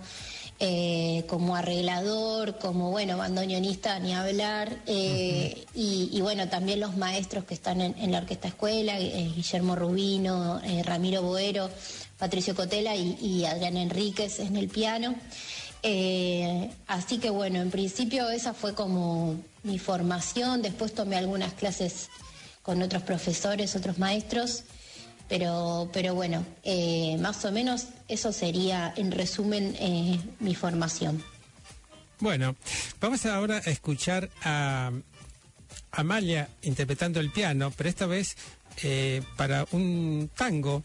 eh, 0.62 1.24
como 1.26 1.56
arreglador, 1.56 2.58
como 2.58 2.90
bueno, 2.90 3.16
bandoneonista, 3.16 3.98
ni 3.98 4.12
hablar, 4.12 4.76
eh, 4.86 5.64
y, 5.74 6.20
bueno, 6.20 6.50
también 6.50 6.80
los 6.80 6.98
maestros 6.98 7.44
que 7.44 7.54
están 7.54 7.80
en, 7.80 8.12
la 8.12 8.18
orquesta 8.18 8.48
escuela, 8.48 9.00
eh, 9.00 9.32
Guillermo 9.34 9.74
Rubino, 9.74 10.60
Ramiro 10.84 11.22
Boero, 11.22 11.70
Patricio 12.18 12.54
Cotela 12.54 12.94
y, 12.94 13.46
Adrián 13.46 13.78
Enríquez 13.78 14.38
en 14.40 14.54
el 14.58 14.68
piano. 14.68 15.14
así 16.88 17.16
que 17.16 17.30
bueno, 17.30 17.62
en 17.62 17.70
principio 17.70 18.28
esa 18.28 18.52
fue 18.52 18.74
como 18.74 19.36
mi 19.62 19.78
formación, 19.78 20.60
después 20.60 20.92
tomé 20.92 21.16
algunas 21.16 21.54
clases 21.54 22.10
con 22.62 22.82
otros 22.82 23.02
profesores, 23.02 23.74
otros 23.76 23.98
maestros. 23.98 24.64
Pero, 25.30 25.88
pero 25.92 26.12
bueno, 26.12 26.44
eh, 26.64 27.16
más 27.20 27.44
o 27.44 27.52
menos 27.52 27.86
eso 28.08 28.32
sería 28.32 28.92
en 28.96 29.12
resumen 29.12 29.76
eh, 29.78 30.18
mi 30.40 30.56
formación. 30.56 31.22
Bueno, 32.18 32.56
vamos 33.00 33.24
ahora 33.26 33.62
a 33.64 33.70
escuchar 33.70 34.28
a 34.42 34.90
Amalia 35.92 36.48
interpretando 36.62 37.20
el 37.20 37.30
piano, 37.30 37.72
pero 37.76 37.88
esta 37.88 38.06
vez 38.06 38.36
eh, 38.82 39.22
para 39.36 39.68
un 39.70 40.28
tango 40.36 40.82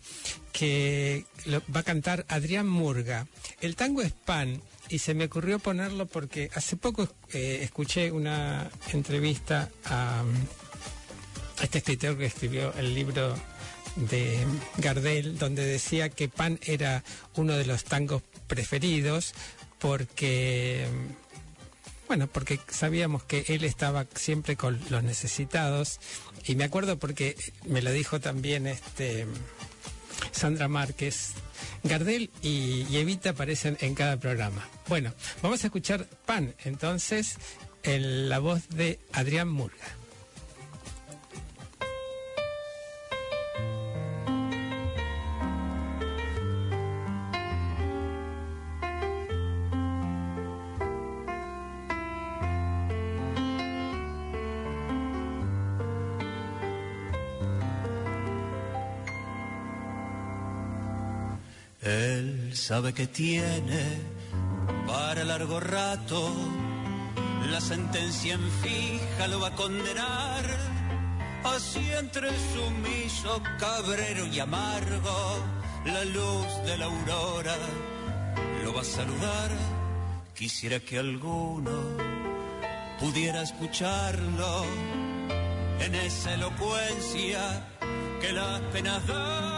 que 0.54 1.25
va 1.75 1.80
a 1.80 1.84
cantar 1.84 2.24
Adrián 2.30 2.68
Murga. 2.68 3.25
El 3.62 3.75
tango 3.75 4.04
es 4.04 4.12
pan 4.12 4.62
y 4.90 5.00
se 5.00 5.16
me 5.16 5.25
ocurrió 5.25 5.58
ponerlo 5.58 6.06
porque 6.06 6.52
hace 6.54 6.78
poco 6.78 7.10
escuché 7.34 8.12
una 8.12 8.70
entrevista 8.94 9.70
a, 9.86 10.22
a 10.22 11.64
este 11.64 11.80
escritor 11.80 12.16
que 12.16 12.28
escribió 12.28 12.72
el 12.75 12.94
libro 12.94 13.36
de 13.96 14.46
Gardel, 14.78 15.38
donde 15.38 15.66
decía 15.66 16.10
que 16.10 16.30
Pan 16.30 16.60
era 16.64 17.04
uno 17.36 17.54
de 17.54 17.66
los 17.66 17.84
tangos 17.84 18.22
preferidos 18.48 19.34
porque, 19.80 20.88
bueno, 22.08 22.28
porque 22.28 22.60
sabíamos 22.70 23.24
que 23.24 23.46
él 23.50 23.64
estaba 23.64 24.06
siempre 24.16 24.56
con 24.56 24.80
los 24.90 25.04
necesitados. 25.04 26.00
Y 26.46 26.56
me 26.56 26.64
acuerdo 26.64 26.98
porque 26.98 27.36
me 27.66 27.82
lo 27.82 27.92
dijo 27.92 28.20
también 28.20 28.68
este 28.68 29.25
Sandra 30.32 30.68
Márquez. 30.68 31.34
Gardel 31.84 32.30
y, 32.42 32.98
Evita 32.98 33.32
aparecen 33.32 33.78
en 33.82 33.96
cada 33.96 34.18
programa. 34.18 34.68
Bueno, 34.88 35.14
vamos 35.42 35.64
a 35.64 35.68
escuchar 35.68 36.08
Pan, 36.25 36.56
entonces, 36.64 37.38
en 37.84 38.30
la 38.30 38.40
voz 38.40 38.68
de 38.70 39.00
Adrián 39.14 39.50
Murga. 39.50 39.86
Él 61.86 62.50
sabe 62.56 62.94
que 62.94 63.06
tiene 63.06 64.02
para 64.88 65.24
largo 65.24 65.60
rato, 65.60 66.34
la 67.52 67.62
sentencia 67.62 68.34
en 68.34 68.52
fija 68.64 69.28
lo 69.28 69.40
va 69.40 69.50
a 69.50 69.56
condenar. 69.56 70.46
Así 71.44 71.88
entre 71.92 72.30
sumiso, 72.54 73.40
cabrero 73.60 74.26
y 74.26 74.40
amargo, 74.40 75.46
la 75.86 76.04
luz 76.06 76.48
de 76.66 76.76
la 76.76 76.86
aurora 76.86 77.56
lo 78.64 78.74
va 78.74 78.82
a 78.82 78.84
saludar. 78.84 79.52
Quisiera 80.34 80.80
que 80.80 80.98
alguno 80.98 81.72
pudiera 83.00 83.44
escucharlo 83.44 84.66
en 85.80 85.94
esa 85.94 86.34
elocuencia 86.34 87.68
que 88.20 88.34
las 88.34 88.60
penas 88.74 89.06
dan 89.06 89.54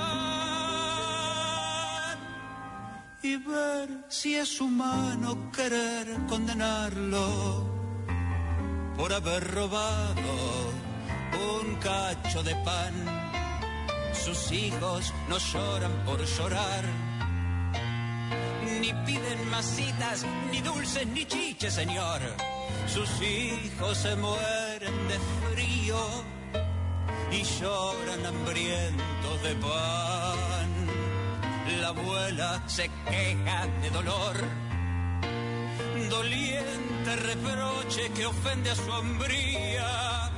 si 4.10 4.36
es 4.36 4.60
humano 4.62 5.52
querer 5.52 6.08
condenarlo 6.28 7.66
por 8.98 9.14
haber 9.14 9.54
robado 9.54 10.72
un 11.62 11.76
cacho 11.76 12.44
de 12.44 12.56
pan. 12.64 12.94
Sus 14.14 14.52
hijos 14.52 15.14
no 15.30 15.38
lloran 15.38 15.92
por 16.06 16.20
llorar, 16.26 16.84
ni 18.82 18.92
piden 19.06 19.50
masitas, 19.50 20.26
ni 20.52 20.62
dulces, 20.62 21.08
ni 21.08 21.26
chiches, 21.26 21.74
señor. 21.74 22.22
Sus 22.88 23.10
hijos 23.22 23.98
se 23.98 24.16
mueren 24.16 25.08
de 25.08 25.20
frío 25.44 26.00
y 27.32 27.44
lloran 27.44 28.26
hambrientos 28.26 29.44
de 29.44 29.56
pan 29.56 30.17
la 31.82 31.90
abuela 31.90 32.64
se 32.68 32.90
queja 33.10 33.68
de 33.82 33.90
dolor. 33.90 34.36
Doliente 36.10 37.16
reproche 37.16 38.10
que 38.16 38.26
ofende 38.26 38.70
a 38.72 38.76
su 38.76 38.90
hombría, 38.92 40.32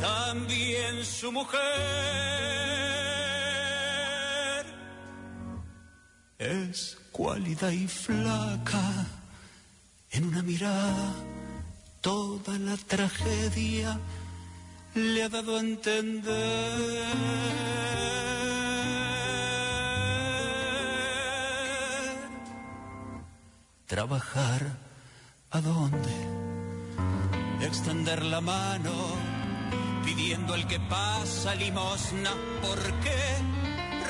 también 0.00 1.04
su 1.04 1.32
mujer. 1.32 1.60
Es 6.38 6.98
cualidad 7.12 7.70
y 7.70 7.86
flaca, 7.86 9.06
en 10.12 10.24
una 10.26 10.42
mirada 10.42 11.14
toda 12.00 12.58
la 12.58 12.76
tragedia 12.76 13.98
le 14.94 15.22
ha 15.22 15.28
dado 15.28 15.56
a 15.56 15.60
entender. 15.60 16.30
Trabajar 23.90 24.62
a 25.50 25.60
dónde, 25.60 26.14
extender 27.60 28.22
la 28.22 28.40
mano 28.40 28.92
pidiendo 30.04 30.54
al 30.54 30.68
que 30.68 30.78
pasa 30.78 31.56
limosna, 31.56 32.30
¿por 32.62 32.78
qué 33.00 33.20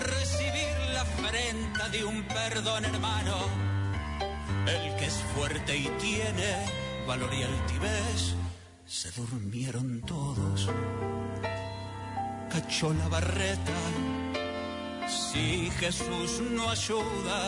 recibir 0.05 0.77
la 0.93 1.01
afrenta 1.01 1.89
de 1.89 2.05
un 2.05 2.23
perdón 2.25 2.85
hermano? 2.85 3.39
El 4.67 4.97
que 4.97 5.07
es 5.07 5.25
fuerte 5.35 5.75
y 5.75 5.89
tiene 5.99 6.51
valor 7.07 7.33
y 7.33 7.43
altivez, 7.43 8.35
se 8.87 9.11
durmieron 9.13 10.03
todos, 10.03 10.69
cachó 12.53 12.93
la 12.93 13.09
barreta. 13.09 13.79
Si 15.11 15.71
Jesús 15.79 16.41
no 16.53 16.71
ayuda, 16.71 17.41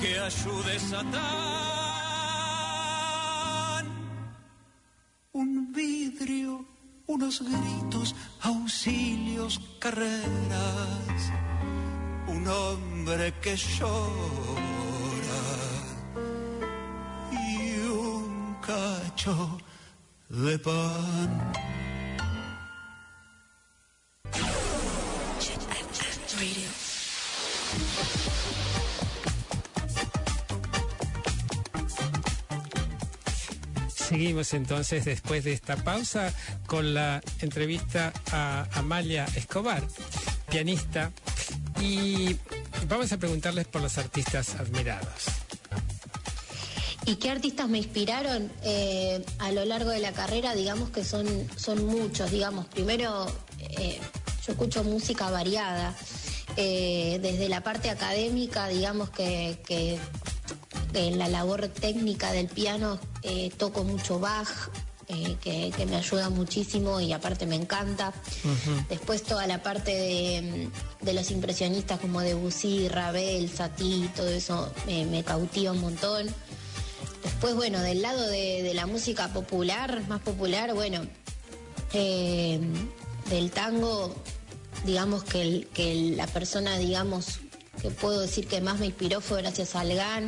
que 0.00 0.18
ayude 0.18 0.78
Satán. 0.78 1.16
Un 5.32 5.72
vidrio, 5.72 6.64
unos 7.06 7.42
gritos, 7.42 8.14
auxilios, 8.40 9.60
carreras. 9.80 11.32
Un 12.28 12.46
hombre 12.46 13.34
que 13.42 13.56
llora 13.56 13.96
y 17.32 17.78
un 17.88 18.56
cacho 18.60 19.58
de 20.28 20.58
pan. 20.58 21.52
Seguimos 34.16 34.54
entonces 34.54 35.04
después 35.04 35.44
de 35.44 35.52
esta 35.52 35.76
pausa 35.76 36.32
con 36.64 36.94
la 36.94 37.20
entrevista 37.42 38.14
a 38.32 38.66
Amalia 38.72 39.26
Escobar, 39.36 39.86
pianista, 40.48 41.12
y 41.82 42.34
vamos 42.88 43.12
a 43.12 43.18
preguntarles 43.18 43.66
por 43.66 43.82
los 43.82 43.98
artistas 43.98 44.54
admirados. 44.54 45.26
¿Y 47.04 47.16
qué 47.16 47.28
artistas 47.28 47.68
me 47.68 47.76
inspiraron 47.76 48.50
eh, 48.62 49.22
a 49.38 49.52
lo 49.52 49.66
largo 49.66 49.90
de 49.90 49.98
la 49.98 50.12
carrera? 50.12 50.54
Digamos 50.54 50.88
que 50.88 51.04
son, 51.04 51.26
son 51.54 51.84
muchos, 51.84 52.30
digamos. 52.30 52.64
Primero, 52.68 53.26
eh, 53.58 54.00
yo 54.46 54.52
escucho 54.52 54.82
música 54.82 55.28
variada. 55.28 55.94
Eh, 56.56 57.18
desde 57.20 57.50
la 57.50 57.62
parte 57.62 57.90
académica, 57.90 58.66
digamos 58.68 59.10
que, 59.10 59.58
que 59.66 59.98
en 60.94 61.18
la 61.18 61.28
labor 61.28 61.68
técnica 61.68 62.32
del 62.32 62.48
piano 62.48 62.98
eh, 63.22 63.50
toco 63.56 63.84
mucho 63.84 64.18
Bach, 64.18 64.70
eh, 65.08 65.36
que, 65.40 65.86
me 65.86 65.96
ayuda 65.96 66.30
muchísimo 66.30 67.00
y 67.00 67.12
aparte 67.12 67.46
me 67.46 67.54
encanta. 67.54 68.12
Después 68.88 69.22
toda 69.22 69.46
la 69.46 69.62
parte 69.62 69.92
de, 71.00 71.12
los 71.12 71.30
impresionistas 71.30 72.00
como 72.00 72.20
Debussy, 72.20 72.88
Ravel, 72.88 73.48
Satie, 73.48 74.08
todo 74.16 74.28
eso 74.28 74.72
me, 74.86 75.22
cautiva 75.22 75.70
un 75.70 75.80
montón. 75.80 76.26
Después, 77.22 77.54
bueno, 77.54 77.80
del 77.80 78.02
lado 78.02 78.26
de, 78.26 78.72
la 78.74 78.86
música 78.86 79.28
popular, 79.28 80.02
más 80.08 80.20
popular, 80.22 80.74
bueno, 80.74 81.02
eh, 81.92 82.58
del 83.30 83.52
tango, 83.52 84.12
digamos 84.84 85.22
que, 85.22 85.68
que 85.72 86.12
la 86.16 86.26
persona, 86.26 86.78
digamos, 86.78 87.38
que 87.80 87.90
puedo 87.90 88.20
decir 88.20 88.48
que 88.48 88.60
más 88.60 88.80
me 88.80 88.86
inspiró 88.86 89.20
fue 89.20 89.40
gracias 89.42 89.76
a 89.76 89.80
Algan 89.80 90.26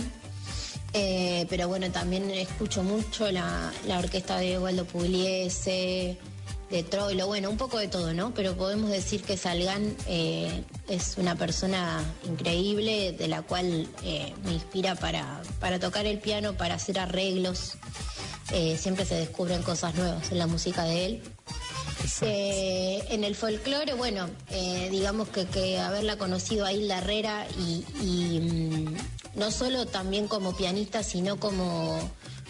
eh, 1.01 1.47
pero 1.49 1.69
bueno, 1.69 1.93
también 1.93 2.29
escucho 2.33 2.83
mucho 2.83 3.31
la, 3.31 3.73
orquesta 3.97 4.39
de 4.39 4.59
Waldo 4.59 4.85
Pugliese, 4.85 6.19
de 6.71 6.83
Troilo, 6.83 7.29
bueno, 7.29 7.51
un 7.51 7.57
poco 7.57 7.79
de 7.79 7.87
todo, 7.87 8.13
¿no? 8.15 8.35
Pero 8.35 8.57
podemos 8.57 8.91
decir 8.91 9.23
que 9.23 9.37
Salgan 9.37 9.95
eh, 10.09 10.65
es 10.89 11.17
una 11.17 11.37
persona 11.37 12.03
increíble, 12.25 13.13
de 13.13 13.29
la 13.29 13.43
cual 13.43 13.87
eh, 14.03 14.35
me 14.45 14.55
inspira 14.55 14.97
para, 14.97 15.41
para 15.61 15.79
tocar 15.79 16.05
el 16.05 16.19
piano, 16.19 16.55
para 16.55 16.75
hacer 16.75 16.99
arreglos. 16.99 17.75
siempre 18.77 19.05
se 19.05 19.15
descubren 19.15 19.63
cosas 19.63 19.95
nuevas 19.95 20.33
en 20.33 20.39
la 20.39 20.49
música 20.49 20.83
de 20.83 21.07
él. 21.07 21.23
en 22.23 23.23
el 23.23 23.37
folclore, 23.37 23.95
bueno, 23.95 24.29
digamos 24.91 25.29
que, 25.29 25.79
haberla 25.79 26.19
conocido 26.19 26.67
a 26.67 26.73
Hilda 26.73 26.99
Herrera 26.99 27.47
y, 27.57 28.41
mm, 28.41 29.18
no 29.35 29.51
solo 29.51 29.87
también 29.87 30.29
como 30.29 30.57
pianista, 30.57 31.03
sino 31.03 31.39
como 31.39 31.99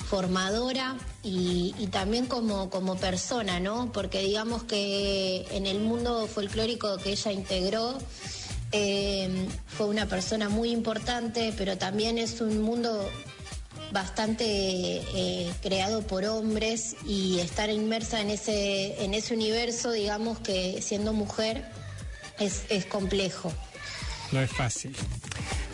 formadora 0.09 0.97
y, 1.23 1.73
también 1.91 2.27
como, 2.27 2.71
como 2.71 2.97
persona, 2.97 3.61
¿no? 3.61 3.93
Porque 3.93 4.21
digamos 4.21 4.63
que 4.63 5.47
en 5.51 5.67
el 5.67 5.81
mundo 5.81 6.27
folclórico 6.27 6.97
que 6.99 7.11
ella 7.11 7.33
integró, 7.33 7.99
eh, 8.73 9.49
fue 9.67 9.87
una 9.87 10.07
persona 10.07 10.49
muy 10.49 10.71
importante, 10.71 11.55
pero 11.57 11.79
también 11.79 12.19
es 12.19 12.41
un 12.41 12.61
mundo 12.61 13.09
bastante 13.93 14.45
eh, 14.47 15.51
creado 15.63 16.03
por 16.03 16.25
hombres 16.25 16.97
y 17.07 17.39
estar 17.39 17.71
inmersa 17.71 18.21
en 18.21 18.31
ese, 18.31 19.03
en 19.05 19.15
ese 19.15 19.35
universo, 19.35 19.93
digamos 19.93 20.39
que 20.39 20.83
siendo 20.83 21.13
mujer, 21.13 21.65
es, 22.39 22.63
es 22.69 22.85
complejo. 22.87 23.53
No 24.33 24.41
es 24.41 24.51
fácil. 24.51 24.95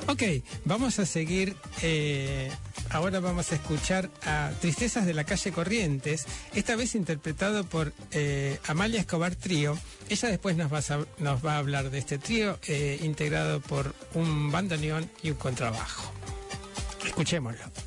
Ok, 0.07 0.23
vamos 0.65 0.99
a 0.99 1.07
seguir 1.07 1.57
eh, 1.83 2.51
ahora 2.95 3.21
vamos 3.21 3.51
a 3.51 3.57
escuchar 3.57 4.09
a 4.25 4.53
Tristezas 4.61 5.05
de 5.05 5.15
la 5.15 5.25
calle 5.25 5.53
Corrientes, 5.53 6.27
esta 6.55 6.77
vez 6.77 6.95
interpretado 6.95 7.65
por 7.65 7.93
eh, 8.13 8.59
Amalia 8.67 9.01
Escobar 9.01 9.35
Trío. 9.35 9.77
Ella 10.09 10.29
después 10.29 10.57
nos 10.57 10.73
va 10.73 11.53
a, 11.53 11.59
hablar 11.59 11.91
de 11.91 11.99
este 11.99 12.19
trío 12.19 12.59
eh, 12.69 12.99
integrado 13.03 13.61
por 13.61 13.95
un 14.15 14.51
bandoneón 14.53 15.11
y 15.23 15.31
un 15.31 15.37
contrabajo. 15.37 16.13
Escuchémoslo. 17.05 17.84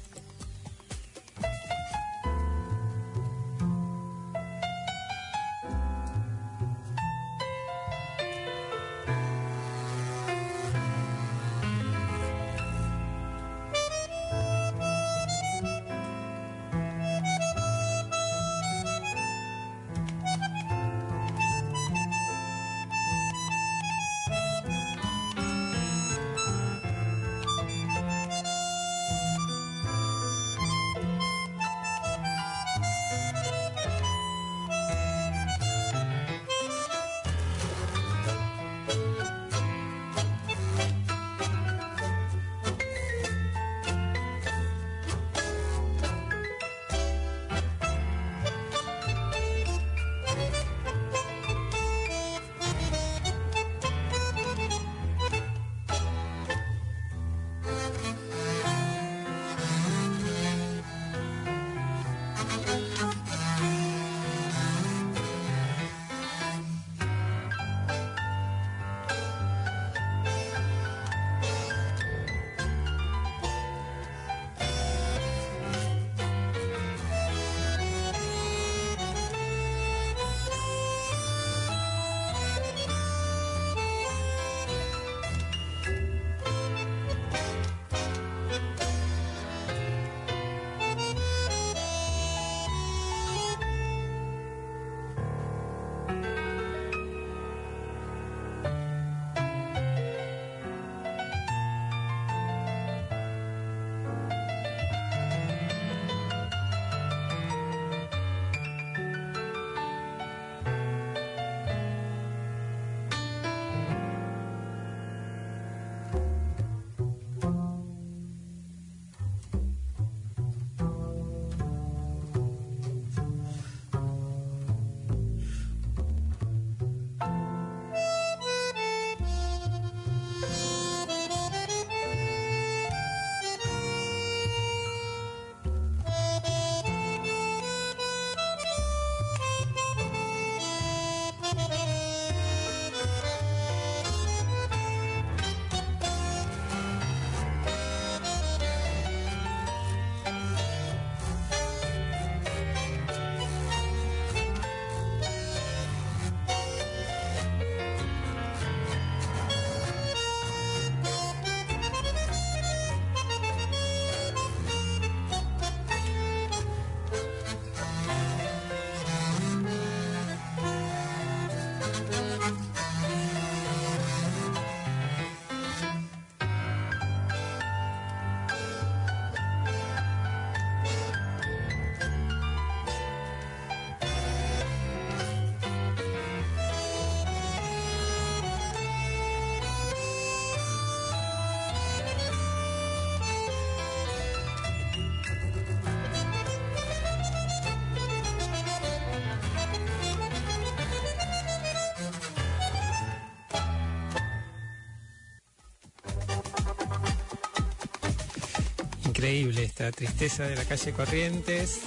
Esta 209.67 209.91
tristeza 209.91 210.43
de 210.43 210.56
la 210.56 210.65
calle 210.65 210.93
Corrientes. 210.93 211.82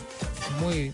Muy, 0.61 0.93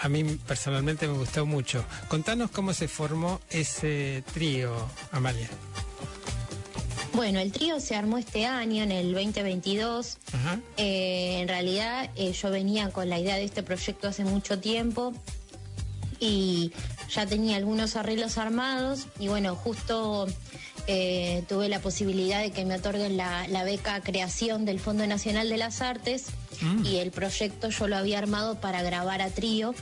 a 0.00 0.08
mí 0.08 0.22
personalmente 0.46 1.08
me 1.08 1.14
gustó 1.14 1.46
mucho. 1.46 1.84
Contanos 2.08 2.50
cómo 2.50 2.72
se 2.72 2.88
formó 2.88 3.40
ese 3.50 4.22
trío, 4.32 4.72
Amalia. 5.12 5.48
Bueno, 7.14 7.40
el 7.40 7.50
trío 7.50 7.80
se 7.80 7.96
armó 7.96 8.18
este 8.18 8.44
año, 8.44 8.82
en 8.82 8.92
el 8.92 9.14
2022. 9.14 10.18
Eh, 10.76 11.38
en 11.40 11.48
realidad 11.48 12.10
eh, 12.14 12.32
yo 12.32 12.50
venía 12.50 12.90
con 12.90 13.08
la 13.08 13.18
idea 13.18 13.36
de 13.36 13.44
este 13.44 13.62
proyecto 13.62 14.08
hace 14.08 14.24
mucho 14.24 14.58
tiempo 14.58 15.14
y 16.20 16.72
ya 17.10 17.26
tenía 17.26 17.56
algunos 17.56 17.96
arreglos 17.96 18.36
armados 18.36 19.06
y 19.18 19.28
bueno, 19.28 19.54
justo 19.56 20.26
eh, 20.88 21.42
tuve 21.48 21.68
la 21.68 21.80
posibilidad 21.80 22.40
de 22.40 22.52
que 22.52 22.64
me 22.64 22.76
otorguen 22.76 23.16
la, 23.16 23.64
beca 23.64 24.00
creación 24.00 24.64
del 24.64 24.78
Fondo 24.78 25.06
Nacional 25.06 25.48
de 25.48 25.56
las 25.56 25.82
Artes 25.82 26.26
mm. 26.60 26.86
y 26.86 26.96
el 26.98 27.10
proyecto 27.10 27.70
yo 27.70 27.88
lo 27.88 27.96
había 27.96 28.18
armado 28.18 28.60
para 28.60 28.82
grabar 28.82 29.20
a 29.20 29.30
trío. 29.30 29.74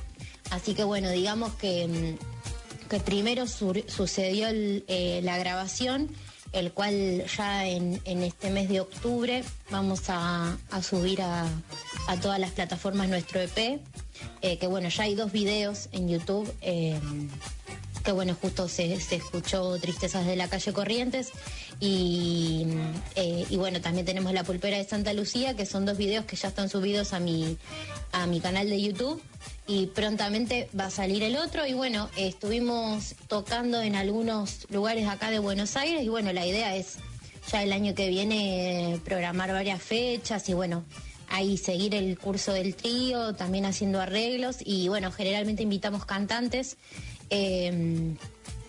Así 0.51 0.75
que 0.75 0.85
bueno, 0.85 1.11
digamos 1.11 1.53
que, 1.55 1.87
mm, 1.87 2.89
que 2.89 3.01
primero 3.01 3.47
sucedió 3.47 4.49
eh, 4.51 5.21
la 5.23 5.37
grabación, 5.37 6.09
el 6.53 6.73
cual 6.73 7.25
ya 7.37 7.67
en, 7.67 8.01
este 8.05 8.51
mes 8.51 8.69
de 8.69 8.81
octubre 8.81 9.45
vamos 9.71 10.05
a, 10.09 10.57
subir 10.83 11.21
a, 11.21 11.47
todas 12.23 12.39
las 12.39 12.53
plataformas 12.53 13.09
nuestro 13.09 13.41
EP. 13.41 13.81
Eh, 14.41 14.59
que 14.59 14.67
bueno, 14.67 14.89
ya 14.89 15.03
hay 15.03 15.15
dos 15.17 15.33
videos 15.33 15.89
en 15.93 16.09
YouTube 16.09 16.51
que 18.05 18.13
bueno, 18.13 18.37
justo 18.41 18.69
se, 18.69 18.93
escuchó 18.95 19.79
Tristezas 19.79 20.27
de 20.27 20.37
la 20.37 20.49
calle 20.49 20.73
Corrientes 20.73 21.31
y, 21.81 22.67
eh, 23.17 23.47
y, 23.49 23.57
bueno, 23.57 23.81
también 23.81 24.05
tenemos 24.05 24.33
La 24.33 24.45
Pulpera 24.45 24.77
de 24.77 24.85
Santa 24.85 25.15
Lucía, 25.15 25.57
que 25.57 25.65
son 25.65 25.87
dos 25.87 25.97
videos 25.97 26.27
que 26.27 26.37
ya 26.37 26.49
están 26.49 26.69
subidos 26.69 27.15
a 27.15 27.19
mi, 27.19 27.57
a 28.13 28.27
mi 28.27 28.41
canal 28.41 28.69
de 28.69 28.81
YouTube 28.81 29.23
y 29.67 29.87
prontamente 29.87 30.69
va 30.79 30.87
a 30.87 30.91
salir 30.91 31.23
el 31.23 31.37
otro 31.37 31.67
y 31.67 31.73
bueno, 31.73 32.11
estuvimos 32.17 33.15
tocando 33.27 33.81
en 33.81 33.97
algunos 33.97 34.67
lugares 34.71 35.09
acá 35.09 35.31
de 35.31 35.39
Buenos 35.39 35.77
Aires 35.77 36.03
y 36.03 36.09
bueno, 36.09 36.33
la 36.35 36.47
idea 36.47 36.77
es 36.77 36.99
ya 37.51 37.63
el 37.63 37.73
año 37.73 37.95
que 37.95 38.11
viene 38.11 39.01
programar 39.05 39.51
varias 39.53 39.83
fechas 39.83 40.47
y 40.51 40.55
bueno, 40.55 40.85
ahí 41.29 41.57
seguir 41.57 41.95
el 41.95 42.19
curso 42.19 42.53
del 42.53 42.75
trío, 42.75 43.35
también 43.35 43.65
haciendo 43.65 44.01
arreglos 44.01 44.59
y 44.65 44.89
bueno, 44.89 45.11
generalmente 45.11 45.63
invitamos 45.63 46.05
cantantes. 46.05 46.77
Eh, 47.37 48.15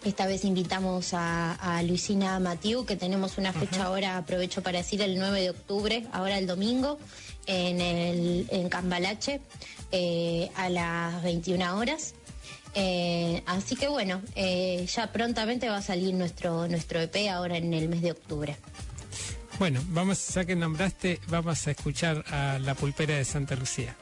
esta 0.05 0.27
vez 0.27 0.45
invitamos 0.45 1.15
a, 1.15 1.53
a 1.53 1.81
Luisina 1.81 2.39
Matiu, 2.39 2.85
que 2.85 2.95
tenemos 2.95 3.39
una 3.39 3.51
fecha 3.53 3.85
ahora, 3.85 4.17
aprovecho 4.17 4.61
para 4.61 4.77
decir, 4.77 5.01
el 5.01 5.17
9 5.17 5.41
de 5.41 5.49
octubre, 5.49 6.05
ahora 6.11 6.37
el 6.37 6.45
domingo, 6.45 6.99
en, 7.47 7.81
el, 7.81 8.47
en 8.51 8.69
Cambalache, 8.69 9.41
eh, 9.91 10.51
a 10.55 10.69
las 10.69 11.23
21 11.23 11.75
horas. 11.75 12.13
Eh, 12.75 13.41
así 13.47 13.75
que 13.75 13.87
bueno, 13.87 14.21
eh, 14.35 14.85
ya 14.93 15.11
prontamente 15.11 15.69
va 15.69 15.77
a 15.77 15.81
salir 15.81 16.13
nuestro, 16.13 16.67
nuestro 16.67 16.99
EP 17.01 17.29
ahora 17.31 17.57
en 17.57 17.73
el 17.73 17.89
mes 17.89 18.03
de 18.03 18.11
octubre. 18.11 18.55
Bueno, 19.57 19.81
vamos, 19.87 20.27
ya 20.27 20.45
que 20.45 20.55
nombraste, 20.55 21.19
vamos 21.29 21.65
a 21.65 21.71
escuchar 21.71 22.23
a 22.27 22.59
La 22.59 22.75
Pulpera 22.75 23.15
de 23.15 23.25
Santa 23.25 23.55
Lucía. 23.55 23.95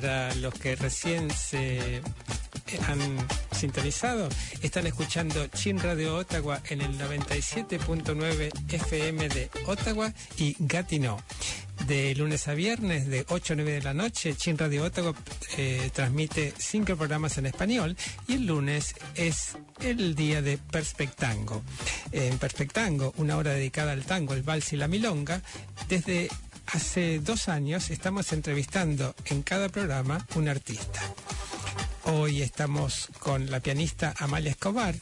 Para 0.00 0.32
los 0.36 0.54
que 0.54 0.76
recién 0.76 1.28
se 1.28 2.00
han 2.86 3.00
sintonizado, 3.50 4.28
están 4.62 4.86
escuchando 4.86 5.44
Chin 5.48 5.80
Radio 5.80 6.14
Ottawa 6.14 6.62
en 6.68 6.82
el 6.82 6.96
97.9 6.96 8.52
FM 8.74 9.28
de 9.28 9.50
Ottawa 9.66 10.12
y 10.36 10.54
Gatineau. 10.60 11.18
De 11.88 12.14
lunes 12.14 12.46
a 12.46 12.54
viernes, 12.54 13.08
de 13.08 13.24
8 13.28 13.54
a 13.54 13.56
9 13.56 13.72
de 13.72 13.82
la 13.82 13.92
noche, 13.92 14.36
Chin 14.36 14.56
Radio 14.56 14.84
Ottawa 14.84 15.12
eh, 15.56 15.90
transmite 15.92 16.54
cinco 16.56 16.94
programas 16.94 17.36
en 17.38 17.46
español 17.46 17.96
y 18.28 18.34
el 18.34 18.46
lunes 18.46 18.94
es 19.16 19.56
el 19.80 20.14
día 20.14 20.42
de 20.42 20.58
Perspectango. 20.58 21.64
En 22.12 22.38
Perspectango, 22.38 23.14
una 23.16 23.36
hora 23.36 23.50
dedicada 23.50 23.90
al 23.90 24.04
tango, 24.04 24.34
el 24.34 24.44
vals 24.44 24.72
y 24.72 24.76
la 24.76 24.86
milonga, 24.86 25.42
desde 25.88 26.28
hace 26.72 27.18
dos 27.20 27.48
años 27.48 27.90
estamos 27.90 28.32
entrevistando 28.32 29.14
en 29.26 29.42
cada 29.42 29.68
programa 29.68 30.26
un 30.34 30.48
artista. 30.48 31.00
Hoy 32.04 32.42
estamos 32.42 33.08
con 33.18 33.50
la 33.50 33.60
pianista 33.60 34.14
Amalia 34.18 34.50
Escobar, 34.50 34.94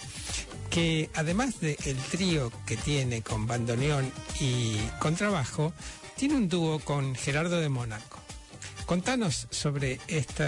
que 0.71 1.11
además 1.15 1.61
del 1.61 1.97
trío 2.11 2.53
que 2.67 2.77
tiene 2.77 3.23
con 3.23 3.47
bandoneón 3.47 4.11
y 4.41 4.77
contrabajo, 4.99 5.73
tiene 6.17 6.37
un 6.37 6.49
dúo 6.49 6.79
con 6.81 7.15
Gerardo 7.15 7.61
de 7.61 7.69
Mónaco. 7.69 8.19
Contanos 8.87 9.47
sobre 9.51 10.01
este 10.09 10.45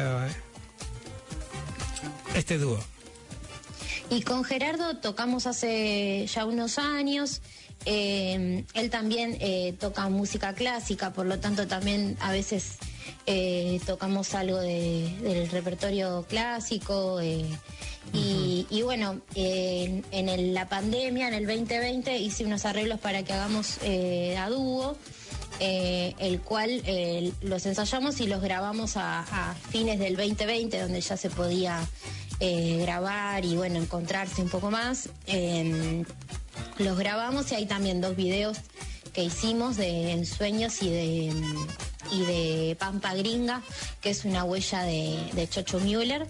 dúo. 2.58 2.78
Y 4.10 4.22
con 4.22 4.42
Gerardo 4.44 4.96
tocamos 4.96 5.46
hace 5.46 6.26
ya 6.32 6.46
unos 6.46 6.78
años. 6.78 7.40
Eh, 7.84 8.64
él 8.74 8.90
también 8.90 9.36
eh, 9.40 9.74
toca 9.78 10.08
música 10.08 10.54
clásica, 10.54 11.12
por 11.12 11.26
lo 11.26 11.38
tanto 11.38 11.66
también 11.66 12.16
a 12.20 12.32
veces 12.32 12.78
eh, 13.26 13.80
tocamos 13.86 14.34
algo 14.34 14.58
de- 14.58 15.14
del 15.22 15.48
repertorio 15.50 16.24
clásico. 16.28 17.20
y, 17.22 18.66
y 18.70 18.80
bueno, 18.82 19.20
eh, 19.34 19.84
en, 19.84 20.04
en 20.12 20.28
el- 20.30 20.54
la 20.54 20.66
pandemia, 20.68 21.28
en 21.28 21.34
el 21.34 21.46
2020, 21.46 22.16
hice 22.18 22.44
unos 22.46 22.64
arreglos 22.64 22.98
para 23.00 23.22
que 23.22 23.32
hagamos 23.34 23.76
eh, 23.82 24.36
a 24.38 24.48
dúo. 24.48 24.96
eh, 25.60 26.14
el 26.20 26.40
cual 26.40 26.82
los 27.42 27.66
ensayamos 27.66 28.20
y 28.20 28.28
los 28.28 28.40
grabamos 28.40 28.96
a, 28.96 29.20
a 29.50 29.54
fines 29.54 29.98
del 29.98 30.14
2020, 30.16 30.80
donde 30.80 31.00
ya 31.00 31.16
se 31.16 31.30
podía 31.30 31.84
eh, 32.40 32.78
grabar 32.82 33.44
y 33.44 33.56
bueno, 33.56 33.78
encontrarse 33.78 34.42
un 34.42 34.48
poco 34.48 34.70
más. 34.70 35.08
Eh, 35.26 36.04
los 36.78 36.98
grabamos 36.98 37.50
y 37.52 37.54
hay 37.56 37.66
también 37.66 38.00
dos 38.00 38.16
videos 38.16 38.58
que 39.12 39.24
hicimos 39.24 39.76
de 39.76 40.12
Ensueños 40.12 40.82
y 40.82 40.90
de, 40.90 41.32
y 42.12 42.20
de 42.22 42.76
Pampa 42.78 43.14
Gringa, 43.14 43.62
que 44.00 44.10
es 44.10 44.24
una 44.24 44.44
huella 44.44 44.82
de, 44.82 45.18
de 45.32 45.48
Chocho 45.48 45.80
Müller. 45.80 46.26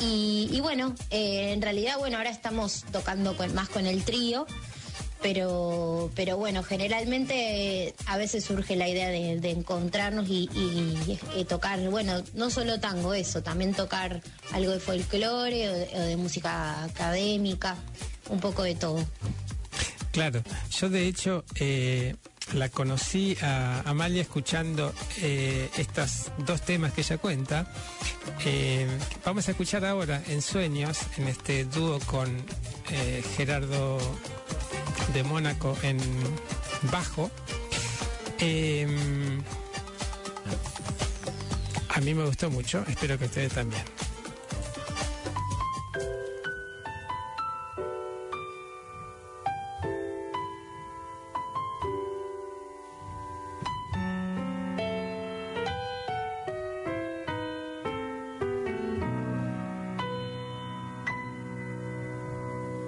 Y, 0.00 0.48
y 0.52 0.60
bueno, 0.60 0.94
eh, 1.10 1.52
en 1.52 1.62
realidad, 1.62 1.96
bueno, 1.98 2.18
ahora 2.18 2.28
estamos 2.30 2.84
tocando 2.92 3.34
con- 3.36 3.54
más 3.54 3.70
con 3.70 3.86
el 3.86 4.04
trío, 4.04 4.46
pero, 5.26 6.08
pero 6.14 6.36
bueno, 6.36 6.62
generalmente 6.62 7.88
eh, 7.88 7.94
a 8.06 8.16
veces 8.16 8.44
surge 8.44 8.76
la 8.76 8.88
idea 8.88 9.08
de, 9.08 9.50
encontrarnos 9.50 10.28
y, 10.28 10.48
y 11.34 11.44
tocar, 11.46 11.80
bueno, 11.90 12.22
no 12.34 12.48
solo 12.48 12.78
tango, 12.78 13.12
eso, 13.12 13.42
también 13.42 13.74
tocar 13.74 14.22
algo 14.52 14.70
de 14.70 14.78
folclore 14.78 15.68
o 15.68 15.72
de, 15.72 15.88
o 15.94 16.00
de 16.00 16.16
música 16.16 16.84
académica, 16.84 17.74
un 18.28 18.38
poco 18.38 18.62
de 18.62 18.76
todo. 18.76 19.04
Claro, 20.12 20.44
yo 20.70 20.90
de 20.90 21.08
hecho 21.08 21.44
eh, 21.56 22.14
la 22.54 22.68
conocí 22.68 23.36
a 23.42 23.82
Amalia 23.84 24.22
escuchando 24.22 24.92
eh, 25.22 25.68
estos 25.76 26.30
dos 26.38 26.62
temas 26.62 26.92
que 26.92 27.00
ella 27.00 27.18
cuenta. 27.18 27.66
Eh, 28.44 28.86
vamos 29.24 29.48
a 29.48 29.50
escuchar 29.50 29.84
ahora 29.84 30.22
en 30.28 30.42
Sueños, 30.42 30.98
en 31.16 31.28
este 31.28 31.64
dúo 31.64 31.98
con 32.06 32.28
eh, 32.90 33.22
Gerardo 33.36 33.98
de 35.12 35.22
Mónaco 35.22 35.76
en 35.82 35.98
bajo. 36.90 37.30
Eh, 38.38 38.86
a 41.88 42.00
mí 42.00 42.14
me 42.14 42.24
gustó 42.24 42.50
mucho, 42.50 42.84
espero 42.88 43.18
que 43.18 43.24
ustedes 43.24 43.52
también. 43.52 43.82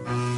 Bye. 0.09 0.38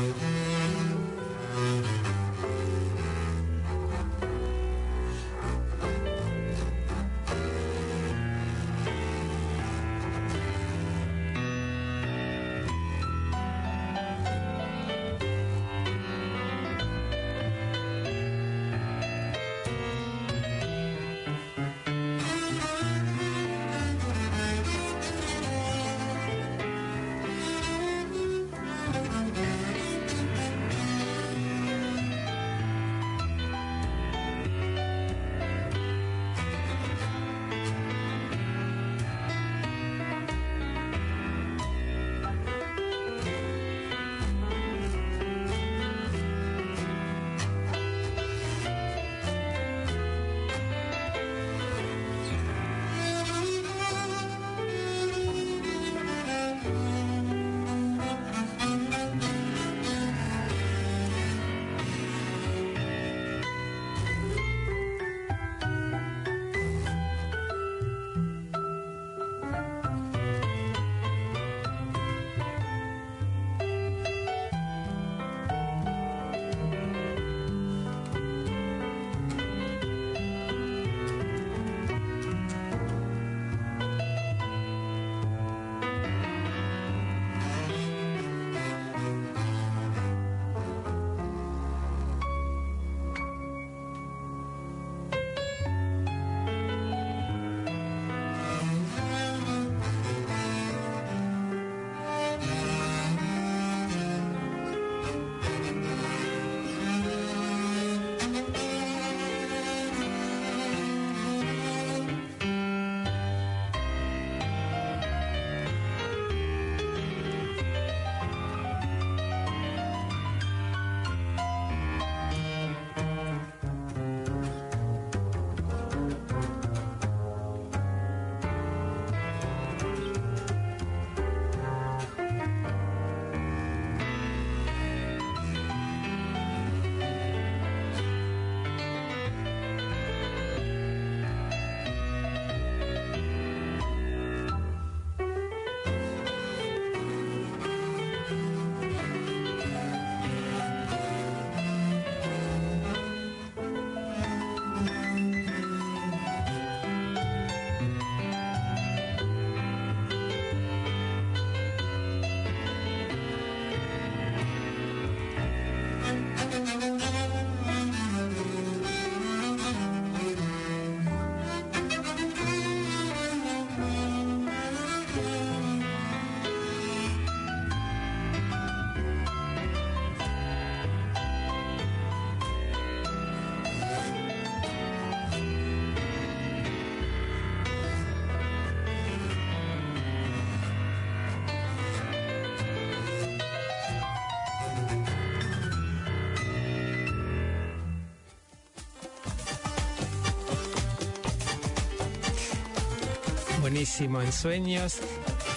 En 203.98 204.32
sueños. 204.32 204.98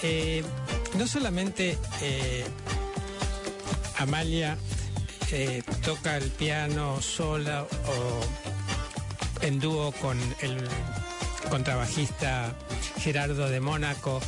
Eh, 0.02 0.44
no 0.98 1.06
solamente 1.06 1.78
eh, 2.02 2.44
Amalia 3.98 4.58
eh, 5.30 5.62
toca 5.82 6.16
el 6.16 6.30
piano 6.30 7.00
sola 7.00 7.62
o 7.62 9.46
en 9.46 9.60
dúo 9.60 9.92
con 9.92 10.18
el 10.42 10.58
contrabajista 11.48 12.54
Gerardo 12.98 13.48
de 13.48 13.60
Mónaco 13.60 14.20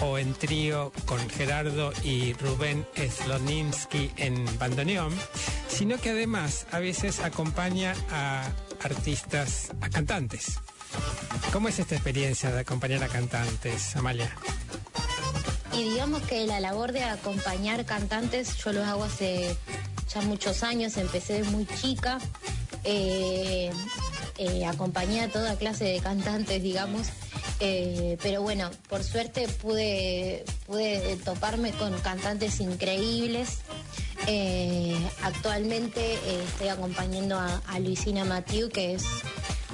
o 0.00 0.18
en 0.18 0.32
trío 0.34 0.90
con 1.04 1.20
Gerardo 1.28 1.92
y 2.02 2.32
Rubén 2.32 2.86
Sloninsky 2.96 4.10
en 4.16 4.46
bandoneón, 4.58 5.12
sino 5.68 5.98
que 5.98 6.10
además 6.10 6.66
a 6.72 6.80
veces 6.80 7.20
acompaña 7.20 7.94
a 8.10 8.50
artistas, 8.82 9.70
a 9.80 9.90
cantantes. 9.90 10.58
¿Cómo 11.52 11.68
es 11.68 11.80
esta 11.80 11.96
experiencia 11.96 12.52
de 12.52 12.60
acompañar 12.60 13.02
a 13.02 13.08
cantantes, 13.08 13.96
Amalia? 13.96 14.30
Y 15.72 15.82
digamos 15.82 16.22
que 16.22 16.46
la 16.46 16.60
labor 16.60 16.92
de 16.92 17.02
acompañar 17.02 17.84
cantantes 17.84 18.56
yo 18.58 18.72
lo 18.72 18.84
hago 18.84 19.02
hace 19.02 19.56
ya 20.12 20.20
muchos 20.22 20.62
años, 20.62 20.96
empecé 20.96 21.42
muy 21.42 21.66
chica. 21.66 22.18
Eh, 22.84 23.70
eh, 24.38 24.64
acompañé 24.64 25.22
a 25.22 25.28
toda 25.28 25.56
clase 25.56 25.84
de 25.86 25.98
cantantes, 25.98 26.62
digamos. 26.62 27.08
Eh, 27.58 28.16
pero 28.22 28.42
bueno, 28.42 28.70
por 28.88 29.02
suerte 29.02 29.48
pude, 29.48 30.44
pude 30.66 31.16
toparme 31.24 31.72
con 31.72 31.98
cantantes 32.00 32.60
increíbles. 32.60 33.58
Actualmente 35.22 36.14
estoy 36.44 36.68
acompañando 36.68 37.36
a, 37.36 37.60
a 37.66 37.80
Luisina 37.80 38.24
Matiu, 38.24 38.68
que 38.68 38.94
es 38.94 39.02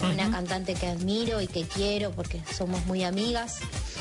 una 0.02 0.30
cantante 0.30 0.74
que 0.74 0.86
admiro 0.86 1.40
y 1.40 1.46
que 1.46 1.62
quiero 1.64 2.10
porque 2.12 2.40
somos 2.56 2.84
muy 2.86 3.04
amigas. 3.04 3.56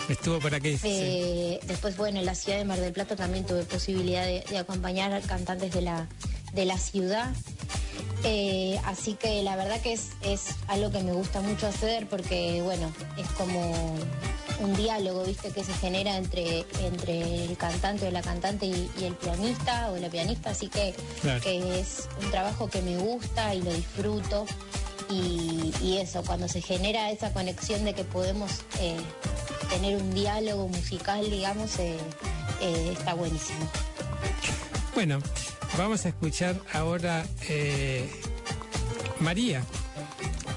Estuvo 0.09 0.39
por 0.39 0.53
aquí. 0.53 0.77
sí. 0.77 0.87
Eh, 0.89 1.59
Después, 1.65 1.97
bueno, 1.97 2.19
en 2.19 2.25
la 2.25 2.35
ciudad 2.35 2.57
de 2.57 2.65
Mar 2.65 2.79
del 2.79 2.93
Plata 2.93 3.15
también 3.15 3.45
tuve 3.45 3.63
posibilidad 3.63 4.25
de, 4.25 4.43
de 4.49 4.57
acompañar 4.57 5.13
a 5.13 5.21
cantantes 5.21 5.71
de 5.73 5.81
la, 5.81 6.07
de 6.53 6.65
la 6.65 6.77
ciudad. 6.77 7.33
Eh, 8.23 8.79
así 8.85 9.13
que 9.13 9.43
la 9.43 9.55
verdad 9.55 9.79
que 9.81 9.93
es, 9.93 10.09
es 10.21 10.41
algo 10.67 10.91
que 10.91 11.03
me 11.03 11.11
gusta 11.11 11.41
mucho 11.41 11.67
hacer 11.67 12.07
porque, 12.07 12.61
bueno, 12.63 12.91
es 13.17 13.27
como 13.37 13.95
un 14.61 14.75
diálogo, 14.75 15.23
¿viste? 15.25 15.49
Que 15.51 15.63
se 15.63 15.73
genera 15.73 16.17
entre, 16.17 16.65
entre 16.81 17.45
el 17.45 17.57
cantante 17.57 18.07
o 18.07 18.11
la 18.11 18.21
cantante 18.21 18.65
y, 18.65 18.89
y 18.99 19.03
el 19.03 19.13
pianista 19.13 19.91
o 19.91 19.97
la 19.97 20.09
pianista. 20.09 20.51
Así 20.51 20.69
que, 20.69 20.95
Claro. 21.21 21.41
que 21.41 21.79
es 21.79 22.07
un 22.23 22.31
trabajo 22.31 22.69
que 22.69 22.81
me 22.81 22.97
gusta 22.97 23.53
y 23.53 23.61
lo 23.61 23.71
disfruto. 23.73 24.45
Y, 25.09 25.97
eso, 25.99 26.23
cuando 26.23 26.47
se 26.47 26.61
genera 26.61 27.09
esa 27.11 27.31
conexión 27.31 27.85
de 27.85 27.93
que 27.93 28.03
podemos 28.03 28.51
eh, 28.79 28.97
tener 29.69 29.95
un 30.01 30.13
diálogo 30.13 30.67
musical, 30.67 31.29
digamos, 31.29 31.79
eh, 31.79 31.97
eh, 32.61 32.89
está 32.91 33.13
buenísimo. 33.13 33.69
Bueno, 34.93 35.19
vamos 35.77 36.05
a 36.05 36.09
escuchar 36.09 36.59
ahora 36.73 37.25
María, 39.19 39.63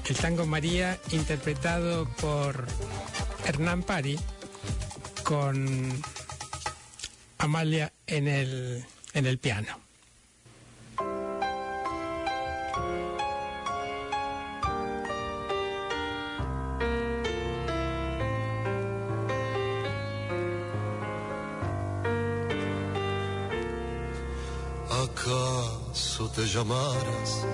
el 0.07 0.15
tango 0.17 0.45
María 0.45 0.99
interpretado 1.11 2.07
por 2.21 2.67
Hernán 3.45 3.83
Pari 3.83 4.19
con 5.23 6.01
Amalia 7.37 7.93
en 8.07 8.27
el, 8.27 8.85
en 9.13 9.25
el 9.25 9.37
piano. 9.37 9.88
Llamaras 26.53 27.45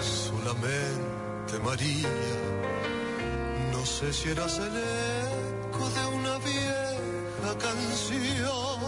solamente 0.00 1.58
María? 1.64 2.08
No 3.72 3.86
sé 3.86 4.12
si 4.12 4.30
eras 4.30 4.58
el 4.58 4.76
eco 4.76 5.84
de 5.96 6.06
una 6.18 6.38
vieja 6.38 7.50
canción, 7.66 8.80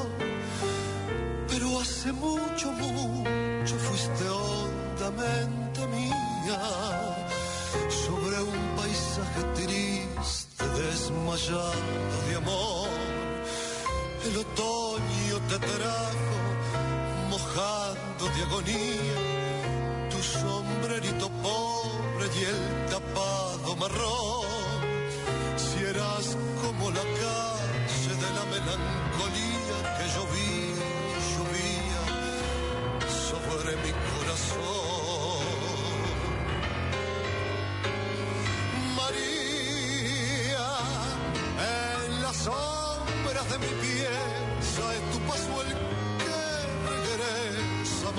pero 1.48 1.80
hace 1.80 2.12
mucho, 2.12 2.72
mucho 2.72 3.76
fuiste 3.76 4.28
hondamente 4.28 5.86
mía 5.94 6.60
sobre 8.04 8.42
un 8.42 8.76
paisaje 8.76 9.42
triste, 9.54 10.64
desmayado 10.80 11.72
de 12.28 12.36
amor. 12.36 12.88
El 14.26 14.36
otoño 14.38 15.36
te 15.48 15.58
de 15.58 16.07
agonía 18.48 20.08
tu 20.10 20.22
sombrerito 20.22 21.28
pobre 21.42 22.26
y 22.34 22.44
el 22.44 22.90
tapado 22.90 23.76
marrón. 23.76 24.27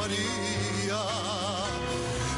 María. 0.09 1.03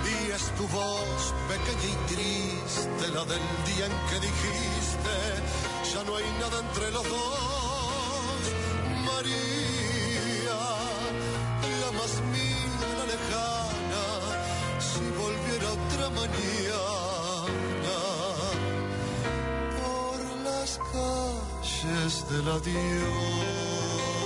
Y 0.03 0.32
es 0.32 0.43
tu 0.57 0.67
voz 0.67 1.34
pequeña 1.47 1.88
y 1.93 2.13
triste, 2.13 3.07
la 3.13 3.24
del 3.26 3.45
día 3.65 3.86
en 3.86 3.95
que 4.09 4.19
dijiste, 4.19 5.15
ya 5.93 6.03
no 6.03 6.15
hay 6.17 6.26
nada 6.39 6.59
entre 6.59 6.91
los 6.91 7.03
dos, 7.03 8.41
María, 9.05 10.61
la 11.82 11.91
más 11.97 12.13
mía, 12.34 12.88
la 12.99 13.05
lejana, 13.13 14.05
si 14.80 15.03
volviera 15.22 15.67
otra 15.80 16.05
mañana 16.19 17.97
por 19.80 20.17
las 20.43 20.72
calles 20.91 22.13
del 22.30 22.47
adiós. 22.49 24.20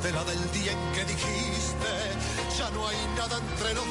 Triste, 0.00 0.12
la 0.12 0.24
del 0.24 0.52
día 0.52 0.72
en 0.72 0.92
que 0.92 1.04
dijiste, 1.04 1.92
ya 2.58 2.70
no 2.70 2.86
hay 2.86 2.96
nada 3.16 3.38
entre 3.38 3.74
los 3.74 3.86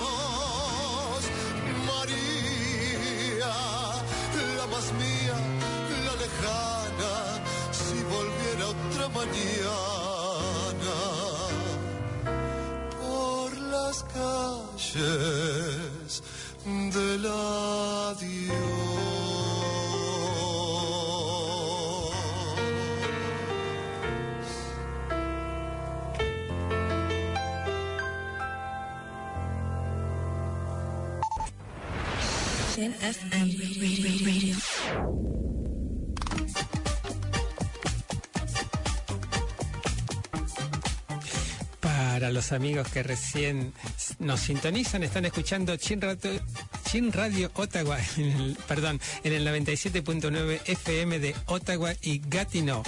Para 41.82 42.32
los 42.32 42.51
amigos 42.51 42.88
que 42.89 43.03
recién 43.03 43.73
nos 44.19 44.41
sintonizan, 44.41 45.03
están 45.03 45.25
escuchando 45.25 45.75
Chin, 45.77 46.01
Radio- 46.01 47.51
Ottawa, 47.53 47.97
en 48.17 48.32
el- 48.32 48.57
perdón, 48.67 48.99
en 49.23 49.34
el 49.34 49.47
97.9 49.47 50.61
FM 50.65 51.19
de 51.19 51.36
Ottawa 51.45 51.93
y 52.01 52.21
Gatineau. 52.25 52.84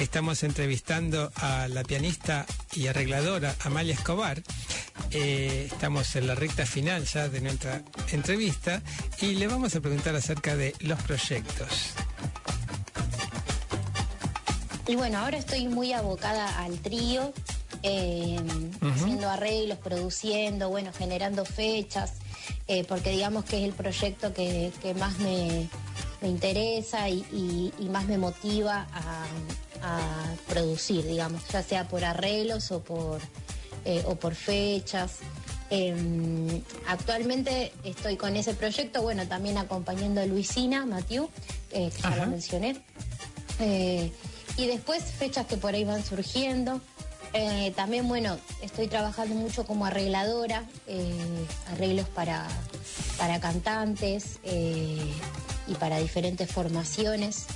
Estamos 0.00 0.42
entrevistando 0.42 1.30
a 1.36 1.68
la 1.68 1.84
pianista 1.84 2.46
y 2.74 2.88
arregladora 2.88 3.54
Amalia 3.60 3.94
Escobar. 3.94 4.42
Eh, 5.10 5.68
estamos 5.70 6.16
en 6.16 6.26
la 6.26 6.34
recta 6.34 6.64
final 6.64 7.04
ya 7.04 7.28
de 7.28 7.40
nuestra 7.40 7.82
entrevista 8.12 8.82
y 9.20 9.34
le 9.34 9.46
vamos 9.46 9.74
a 9.76 9.80
preguntar 9.80 10.14
acerca 10.16 10.56
de 10.56 10.74
los 10.80 11.00
proyectos. 11.02 11.90
Y 14.86 14.96
bueno, 14.96 15.18
ahora 15.18 15.36
estoy 15.38 15.68
muy 15.68 15.92
abocada 15.92 16.58
al 16.64 16.78
trío, 16.78 17.32
eh, 17.82 18.40
haciendo 18.80 19.28
arreglos, 19.30 19.78
produciendo, 19.78 20.68
bueno, 20.70 20.92
generando 20.96 21.44
fechas, 21.44 22.14
eh, 22.66 22.84
porque 22.84 23.10
digamos 23.10 23.44
que 23.44 23.58
es 23.58 23.64
el 23.64 23.72
proyecto 23.74 24.32
que, 24.34 24.72
que 24.82 24.94
más 24.94 25.18
me, 25.18 25.68
me 26.20 26.28
interesa 26.28 27.08
y, 27.08 27.24
y- 27.32 27.72
y 27.78 27.88
más 27.88 28.06
me 28.06 28.18
motiva 28.18 28.86
a, 28.92 29.24
a 29.82 30.34
producir, 30.48 31.04
digamos, 31.06 31.42
ya 31.48 31.62
sea 31.62 31.86
por 31.88 32.04
arreglos 32.04 32.70
o 32.72 32.82
por, 32.82 33.20
eh, 33.84 34.02
o 34.06 34.16
por 34.16 34.34
fechas. 34.34 35.18
Em, 35.70 36.62
actualmente 36.86 37.72
estoy 37.84 38.16
con 38.16 38.36
ese 38.36 38.54
proyecto, 38.54 39.02
bueno, 39.02 39.26
también 39.26 39.56
acompañando 39.58 40.20
a 40.20 40.26
Luisina 40.26 40.84
Matiu, 40.84 41.28
eh, 41.70 41.90
que 41.94 42.02
ya 42.02 42.16
lo 42.16 42.26
mencioné. 42.26 42.76
Eh, 43.60 44.12
y 44.56 44.66
después 44.66 45.04
fechas 45.04 45.46
que 45.46 45.56
por 45.56 45.74
ahí 45.74 45.84
van 45.84 46.04
surgiendo. 46.04 46.80
También, 47.76 48.06
bueno, 48.08 48.36
estoy 48.60 48.88
trabajando 48.88 49.34
mucho 49.34 49.64
como 49.64 49.86
arregladora, 49.86 50.66
arreglos 51.70 52.06
para, 52.10 52.46
para 53.16 53.40
cantantes 53.40 54.38
y 54.44 55.74
para 55.78 55.96
diferentes 55.96 56.52
formaciones 56.52 57.46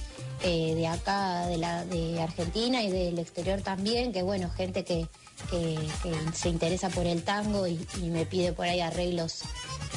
eh, 0.42 0.74
de 0.74 0.86
acá, 0.86 1.46
de, 1.46 1.56
la, 1.56 1.84
de 1.86 2.20
Argentina 2.20 2.82
y 2.82 2.90
del 2.90 3.18
exterior 3.18 3.62
también, 3.62 4.12
que 4.12 4.22
bueno, 4.22 4.50
gente 4.50 4.84
que, 4.84 5.08
que- 5.50 5.78
que 6.02 6.14
se 6.36 6.48
interesa 6.48 6.88
por 6.90 7.06
el 7.06 7.22
tango 7.22 7.66
y, 7.66 7.78
y 8.02 8.08
me 8.10 8.26
pide 8.26 8.52
por 8.52 8.66
ahí 8.66 8.80
arreglos 8.80 9.40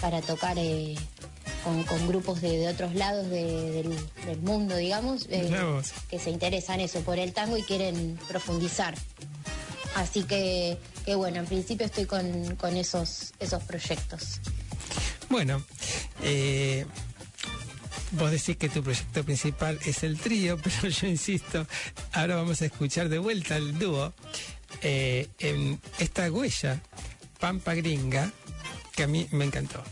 para 0.01 0.21
tocar 0.21 0.57
eh, 0.57 0.95
con, 1.63 1.83
con 1.83 2.07
grupos 2.07 2.41
de, 2.41 2.57
de 2.57 2.67
otros 2.69 2.93
lados 2.95 3.29
de- 3.29 3.71
del, 3.71 3.99
del 4.25 4.41
mundo, 4.41 4.75
digamos, 4.75 5.25
eh, 5.29 5.49
que 6.09 6.19
se 6.19 6.29
interesan 6.29 6.79
eso 6.79 7.01
por 7.01 7.19
el 7.19 7.33
tango 7.33 7.57
y 7.57 7.63
quieren 7.63 8.17
profundizar. 8.27 8.95
Así 9.95 10.23
que, 10.23 10.77
que 11.05 11.15
bueno, 11.15 11.39
en 11.39 11.45
principio 11.45 11.85
estoy 11.85 12.05
con, 12.05 12.55
con 12.55 12.77
esos, 12.77 13.33
esos 13.39 13.63
proyectos. 13.63 14.39
Bueno, 15.29 15.63
eh, 16.23 16.85
vos 18.11 18.31
decís 18.31 18.55
que 18.57 18.69
tu 18.69 18.81
proyecto 18.83 19.23
principal 19.23 19.79
es 19.85 20.03
el 20.03 20.17
trío, 20.19 20.57
pero 20.63 20.87
yo 20.89 21.07
insisto, 21.07 21.65
ahora 22.13 22.35
vamos 22.35 22.61
a 22.61 22.65
escuchar 22.65 23.09
de 23.09 23.17
vuelta 23.19 23.57
el 23.57 23.77
dúo 23.79 24.13
eh, 24.81 25.27
en 25.39 25.79
esta 25.99 26.31
huella, 26.31 26.81
Pampa 27.39 27.73
Gringa, 27.73 28.31
que 28.95 29.03
a 29.03 29.07
mí 29.07 29.27
me 29.31 29.45
encantó. 29.45 29.83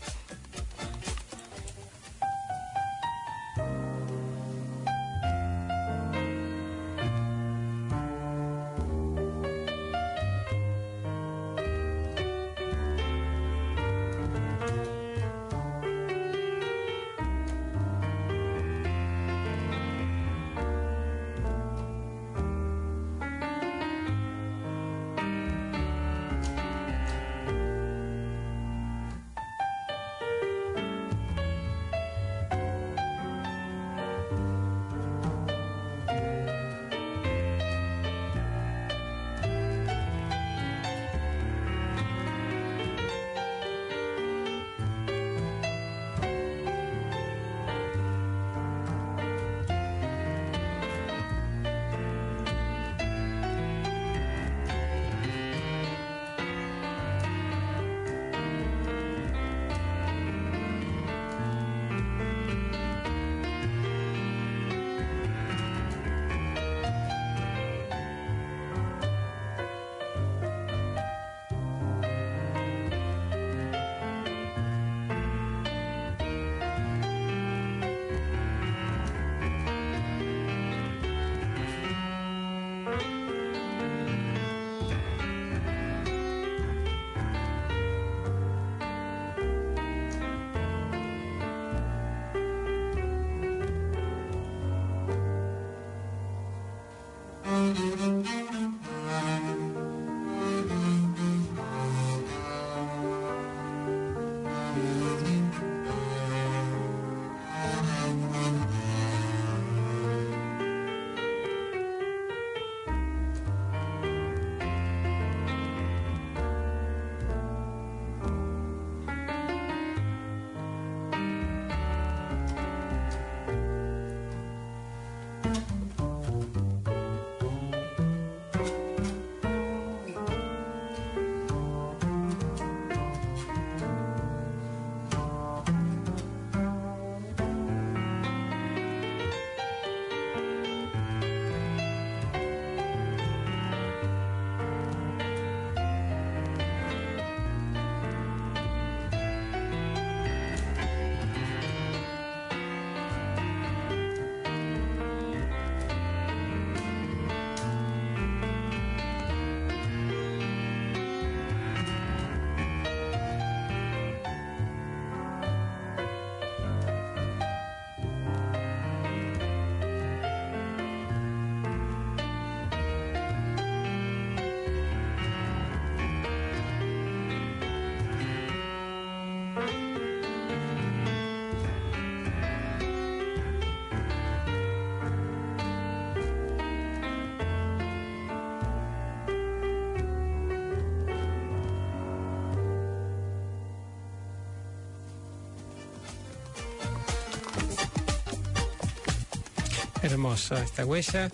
Hermoso 200.02 200.56
esta 200.56 200.84
huella. 200.84 201.30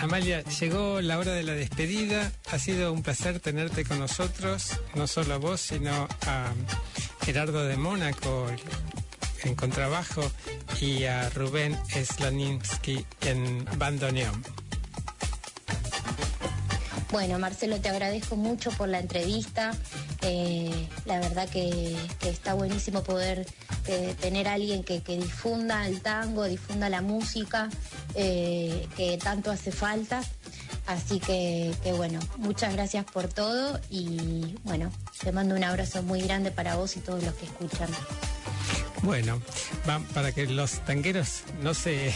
Amalia, 0.00 0.42
llegó 0.42 1.00
la 1.00 1.18
hora 1.18 1.32
de 1.32 1.42
la 1.42 1.54
despedida. 1.54 2.30
Ha 2.50 2.58
sido 2.58 2.92
un 2.92 3.02
placer 3.02 3.40
tenerte 3.40 3.84
con 3.84 3.98
nosotros, 3.98 4.78
no 4.94 5.06
solo 5.06 5.34
a 5.34 5.38
vos, 5.38 5.60
sino 5.60 6.08
a 6.26 6.52
Gerardo 7.24 7.64
de 7.64 7.76
Mónaco 7.76 8.46
en 9.44 9.54
contrabajo 9.54 10.30
y 10.80 11.04
a 11.04 11.30
Rubén 11.30 11.78
Slaninsky 11.88 13.04
en 13.22 13.64
bandoneón. 13.76 14.42
Bueno, 17.12 17.38
Marcelo, 17.38 17.78
te 17.78 17.90
agradezco 17.90 18.36
mucho 18.36 18.70
por 18.70 18.88
la 18.88 18.98
entrevista. 18.98 19.72
Eh, 20.22 20.88
la 21.04 21.20
verdad 21.20 21.46
que, 21.46 21.94
está 22.24 22.54
buenísimo 22.54 23.02
poder 23.02 23.46
eh, 23.86 24.14
tener 24.18 24.48
a 24.48 24.54
alguien 24.54 24.82
que, 24.82 25.02
difunda 25.06 25.86
el 25.86 26.00
tango, 26.00 26.44
difunda 26.44 26.88
la 26.88 27.02
música, 27.02 27.68
eh, 28.14 28.88
que 28.96 29.18
tanto 29.18 29.50
hace 29.50 29.72
falta. 29.72 30.22
Así 30.86 31.20
que, 31.20 31.72
bueno, 31.96 32.18
muchas 32.38 32.72
gracias 32.72 33.04
por 33.04 33.28
todo 33.28 33.80
y 33.88 34.56
bueno, 34.64 34.90
te 35.22 35.30
mando 35.30 35.54
un 35.54 35.62
abrazo 35.62 36.02
muy 36.02 36.20
grande 36.22 36.50
para 36.50 36.74
vos 36.74 36.96
y 36.96 37.00
todos 37.00 37.22
los 37.22 37.34
que 37.34 37.46
escuchan. 37.46 37.88
Bueno, 39.02 39.40
para 40.14 40.32
que 40.32 40.46
los 40.46 40.84
tangueros 40.84 41.42
no 41.60 41.74
se, 41.74 42.12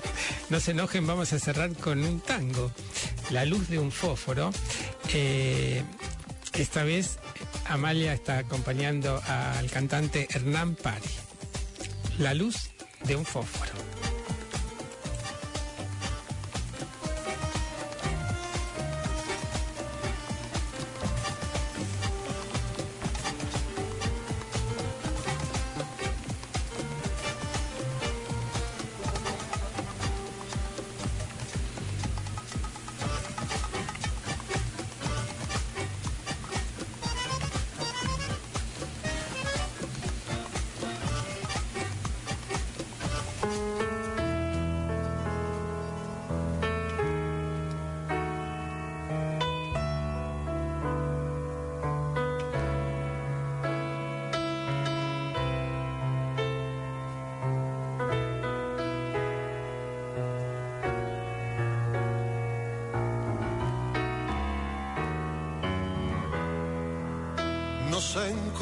no 0.50 0.60
se 0.60 0.72
enojen, 0.72 1.06
vamos 1.06 1.32
a 1.32 1.38
cerrar 1.38 1.72
con 1.74 2.04
un 2.04 2.20
tango, 2.20 2.70
La 3.30 3.44
luz 3.44 3.68
de 3.68 3.78
un 3.78 3.90
fósforo. 3.90 4.52
esta 6.52 6.84
vez 6.84 7.18
Amalia 7.66 8.12
está 8.12 8.38
acompañando 8.38 9.20
al 9.26 9.70
cantante 9.70 10.28
Hernán 10.30 10.76
Pari. 10.76 11.10
La 12.18 12.34
luz 12.34 12.70
de 13.04 13.16
un 13.16 13.24
fósforo. 13.24 13.72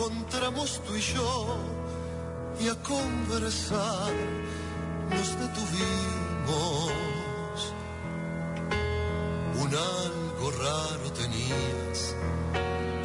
Encontramos 0.03 0.81
tú 0.85 0.97
y 0.97 1.01
yo 1.01 1.57
y 2.61 2.69
a 2.69 2.75
conversar 2.83 4.13
nos 5.11 5.29
detuvimos. 5.39 6.93
Un 9.61 9.69
algo 9.69 10.51
raro 10.51 11.13
tenías 11.13 12.17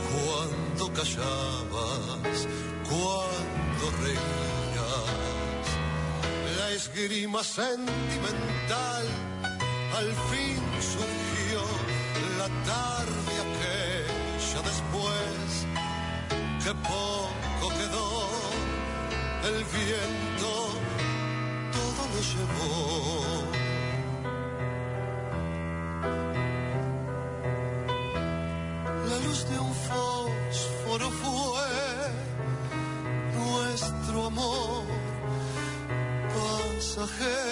cuando 0.10 0.94
callabas, 0.94 2.48
cuando 2.90 3.86
reías. 4.04 5.68
La 6.58 6.72
esgrima 6.72 7.44
sentimental 7.44 9.06
al 9.98 10.14
fin 10.32 10.62
surgió 10.82 11.62
la 12.40 12.48
tarde 12.66 12.97
pasajero, 36.98 37.47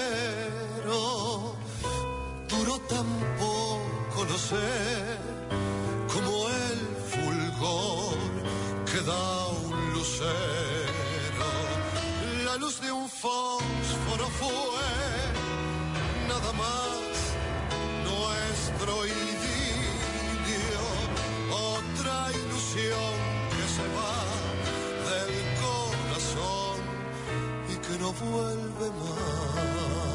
no 28.05 28.13
vuelve 28.13 28.89
más. 28.99 30.14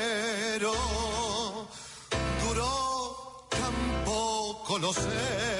Duró 0.61 0.75
tan 3.49 4.05
poco, 4.05 4.77
lo 4.77 4.93
sé, 4.93 5.50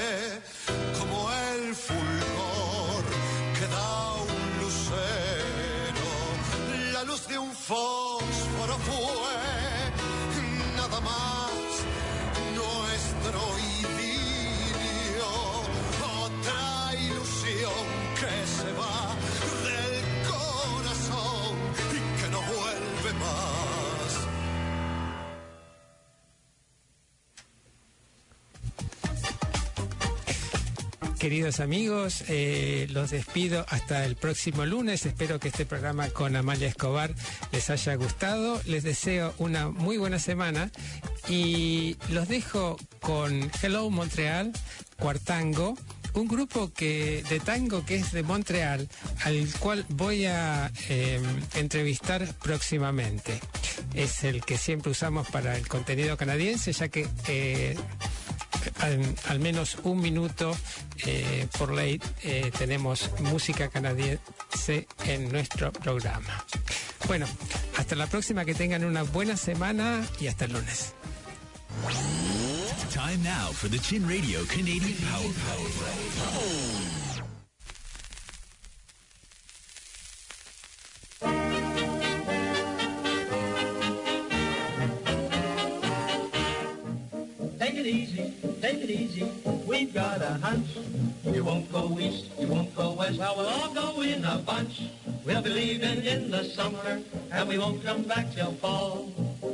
Queridos 31.22 31.60
amigos, 31.60 32.24
eh, 32.30 32.88
los 32.90 33.12
despido 33.12 33.64
hasta 33.70 34.06
el 34.06 34.16
próximo 34.16 34.66
lunes. 34.66 35.06
Espero 35.06 35.40
que 35.40 35.50
este 35.50 35.68
programa 35.68 36.10
con 36.10 36.36
Amalia 36.36 36.68
Escobar 36.68 37.14
les 37.52 37.70
haya 37.70 37.94
gustado. 37.94 38.60
Les 38.66 38.82
deseo 38.82 39.32
una 39.38 39.70
muy 39.70 39.98
buena 39.98 40.18
semana 40.18 40.72
y 41.30 41.96
los 42.10 42.28
dejo 42.28 42.76
con 43.02 43.52
Hello 43.62 43.88
Montreal, 43.92 44.52
Cuartango 44.98 45.76
un 46.14 46.28
grupo 46.28 46.74
que 46.74 47.24
de 47.30 47.40
tango 47.40 47.86
que 47.86 47.96
es 47.96 48.12
de 48.12 48.24
Montreal, 48.24 48.90
al 49.24 49.48
cual 49.60 49.86
voy 49.90 50.26
a 50.26 50.72
eh, 50.90 51.22
entrevistar 51.56 52.28
próximamente. 52.44 53.40
Es 53.94 54.24
el 54.24 54.44
que 54.44 54.58
siempre 54.58 54.92
usamos 54.92 55.30
para 55.30 55.56
el 55.56 55.68
contenido 55.68 56.18
canadiense, 56.18 56.74
ya 56.74 56.90
que 56.90 57.08
eh, 57.28 57.78
al, 59.28 59.40
menos 59.40 59.78
un 59.84 60.02
minuto 60.02 60.56
eh, 61.06 61.48
por 61.58 61.74
ley 61.74 62.00
tenemos 62.58 63.10
música 63.20 63.70
canadiense 63.70 64.88
en 65.06 65.32
nuestro 65.32 65.72
programa. 65.72 66.46
Bueno, 67.08 67.28
hasta 67.78 67.96
la 67.96 68.08
próxima, 68.08 68.46
que 68.46 68.54
tengan 68.54 68.84
una 68.84 69.04
buena 69.04 69.36
semana 69.38 70.06
y 70.20 70.28
hasta 70.28 70.46
el 70.46 70.54
lunes. 70.54 70.94
Take 88.62 88.84
it 88.84 88.90
easy. 88.90 89.32
We've 89.68 89.94
got 89.94 90.22
a 90.22 90.34
hunch. 90.42 90.78
You 91.24 91.44
won't 91.44 91.72
go 91.72 91.98
east, 92.00 92.30
you 92.40 92.48
won't 92.48 92.76
go 92.76 92.94
west. 92.94 93.18
Well, 93.18 93.36
we'll 93.38 93.48
all 93.48 93.74
go 93.74 94.02
in 94.02 94.26
a 94.26 94.38
bunch. 94.38 94.90
We'll 95.26 95.42
be 95.42 95.50
leaving 95.50 96.04
in 96.04 96.32
the 96.32 96.44
summer, 96.44 97.02
and 97.32 97.50
we 97.50 97.58
won't 97.58 97.84
come 97.84 98.04
back 98.04 98.34
till 98.34 98.54
fall. 98.54 99.12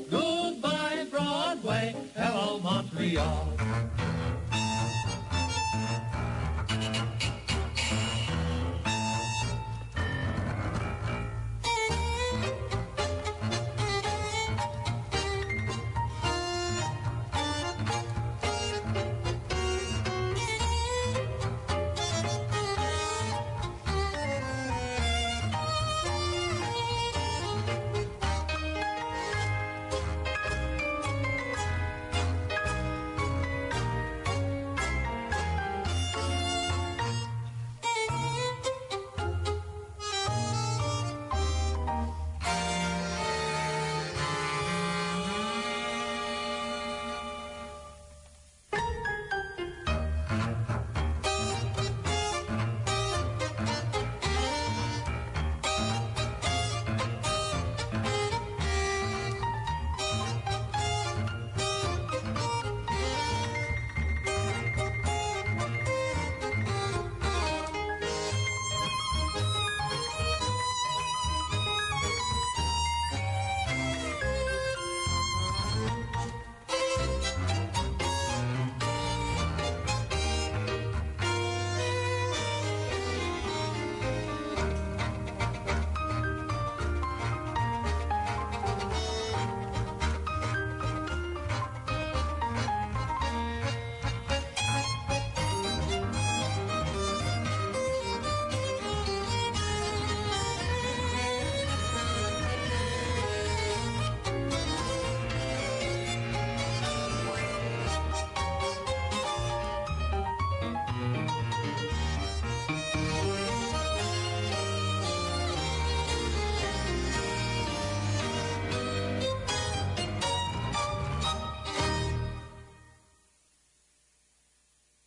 Goodbye, 0.09 1.05
Broadway. 1.11 1.95
Hello, 2.15 2.59
Montreal. 2.59 3.53